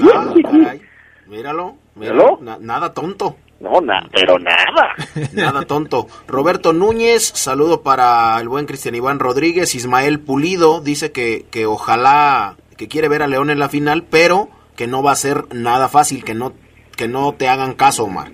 [0.03, 0.83] Ah, caray.
[1.27, 2.37] Míralo, míralo.
[2.37, 2.39] ¿Míralo?
[2.41, 3.37] Na- nada tonto.
[3.61, 4.95] No, na, pero nada.
[5.35, 6.07] Nada tonto.
[6.27, 9.75] Roberto Núñez, saludo para el buen Cristian Iván Rodríguez.
[9.75, 14.49] Ismael Pulido dice que, que ojalá, que quiere ver a León en la final, pero
[14.81, 16.55] que no va a ser nada fácil, que no,
[16.97, 18.29] que no te hagan caso, Omar.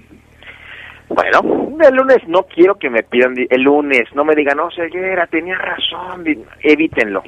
[1.09, 1.41] Bueno,
[1.85, 5.57] el lunes no quiero que me pidan, el lunes no me digan, no, Ceguera, tenía
[5.57, 6.25] razón,
[6.63, 7.25] evítenlo.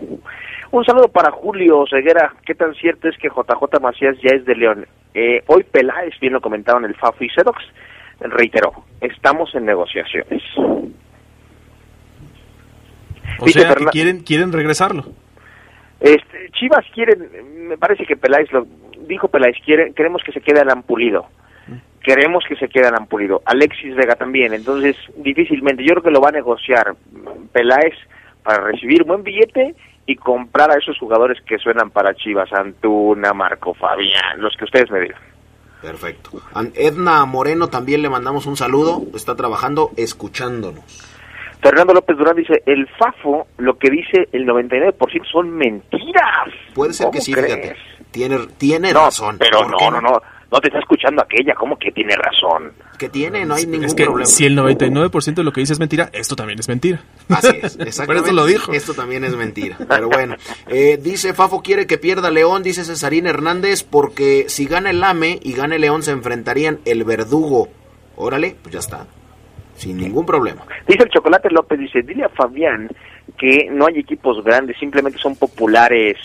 [0.71, 4.55] Un saludo para Julio Ceguera, ¿qué tan cierto es que JJ Macías ya es de
[4.55, 4.87] León?
[5.15, 7.61] Eh, hoy Peláez, bien lo comentaron el FAFO y Sedox,
[8.21, 10.45] reiteró, estamos en negociaciones.
[13.41, 15.07] O Dice sea, que quieren, quieren regresarlo.
[15.99, 18.65] Este, Chivas quieren, me parece que Peláez lo
[19.09, 21.27] dijo Peláez, quiere, queremos que se quede Alan Pulido.
[22.03, 23.43] Queremos que se quede Alan Pulido.
[23.45, 26.95] Alexis Vega también, entonces difícilmente, yo creo que lo va a negociar
[27.53, 27.95] Peláez
[28.43, 29.75] para recibir buen billete
[30.07, 34.91] y comprar a esos jugadores que suenan para Chivas, Antuna, Marco Fabián, los que ustedes
[34.91, 35.21] me digan.
[35.83, 36.31] Perfecto.
[36.75, 39.03] Edna Moreno también le mandamos un saludo.
[39.15, 41.05] Está trabajando escuchándonos.
[41.61, 44.95] Fernando López Durán dice, el FAFO, lo que dice el 99%
[45.31, 46.49] son mentiras.
[46.75, 47.55] Puede ser que ¿Cómo sí, crees?
[47.55, 47.77] fíjate.
[48.19, 49.37] Tiene, tiene No, razón.
[49.39, 52.73] pero ¿Por no, no, no, no te está escuchando aquella, ¿cómo que tiene razón?
[52.99, 54.27] Que tiene, no hay ningún Es que problema.
[54.27, 57.01] si el 99% de lo que dice es mentira, esto también es mentira.
[57.29, 58.07] Así es, exactamente.
[58.07, 58.73] Por eso lo dijo.
[58.73, 59.77] Esto también es mentira.
[59.89, 60.35] Pero bueno,
[60.67, 65.39] eh, dice Fafo quiere que pierda León, dice Cesarín Hernández, porque si gana el AME
[65.43, 67.69] y gana el León se enfrentarían el verdugo.
[68.17, 69.07] Órale, pues ya está.
[69.79, 70.63] Sin ningún problema.
[70.87, 72.89] Dice el Chocolate López, dice, dile a Fabián
[73.39, 76.17] que no hay equipos grandes, simplemente son populares.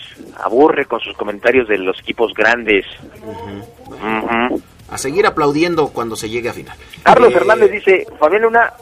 [0.42, 2.84] Aburre con sus comentarios de los equipos grandes.
[4.90, 6.76] A seguir aplaudiendo cuando se llegue a final.
[7.02, 8.72] Carlos Eh, Hernández dice, Fabián Luna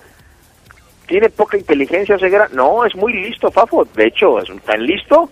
[1.06, 2.48] tiene poca inteligencia, Ceguera.
[2.52, 3.86] No, es muy listo, Fafo.
[3.94, 5.30] De hecho, es tan listo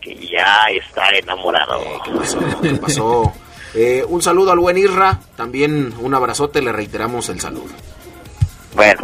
[0.00, 1.80] que ya está enamorado.
[1.80, 2.38] eh, ¿Qué pasó?
[2.62, 3.32] ¿Qué pasó?
[3.74, 7.70] Eh, un saludo al buen Isra, también un abrazote, le reiteramos el saludo.
[8.74, 9.00] Bueno,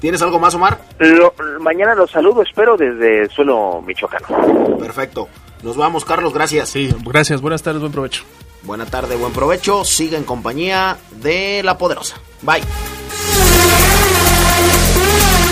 [0.00, 0.78] ¿Tienes algo más, Omar?
[0.98, 4.76] lo- mañana los saludo, espero, desde el suelo michoacano.
[4.78, 5.28] Perfecto.
[5.62, 6.68] Nos vamos, Carlos, gracias.
[6.68, 8.22] Sí, gracias, buenas tardes, buen provecho.
[8.62, 9.84] Buena tarde, buen provecho.
[9.84, 12.16] Siga en compañía de La Poderosa.
[12.42, 12.62] Bye.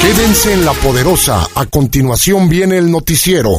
[0.01, 1.47] Quédense en La Poderosa.
[1.55, 3.59] A continuación viene el noticiero.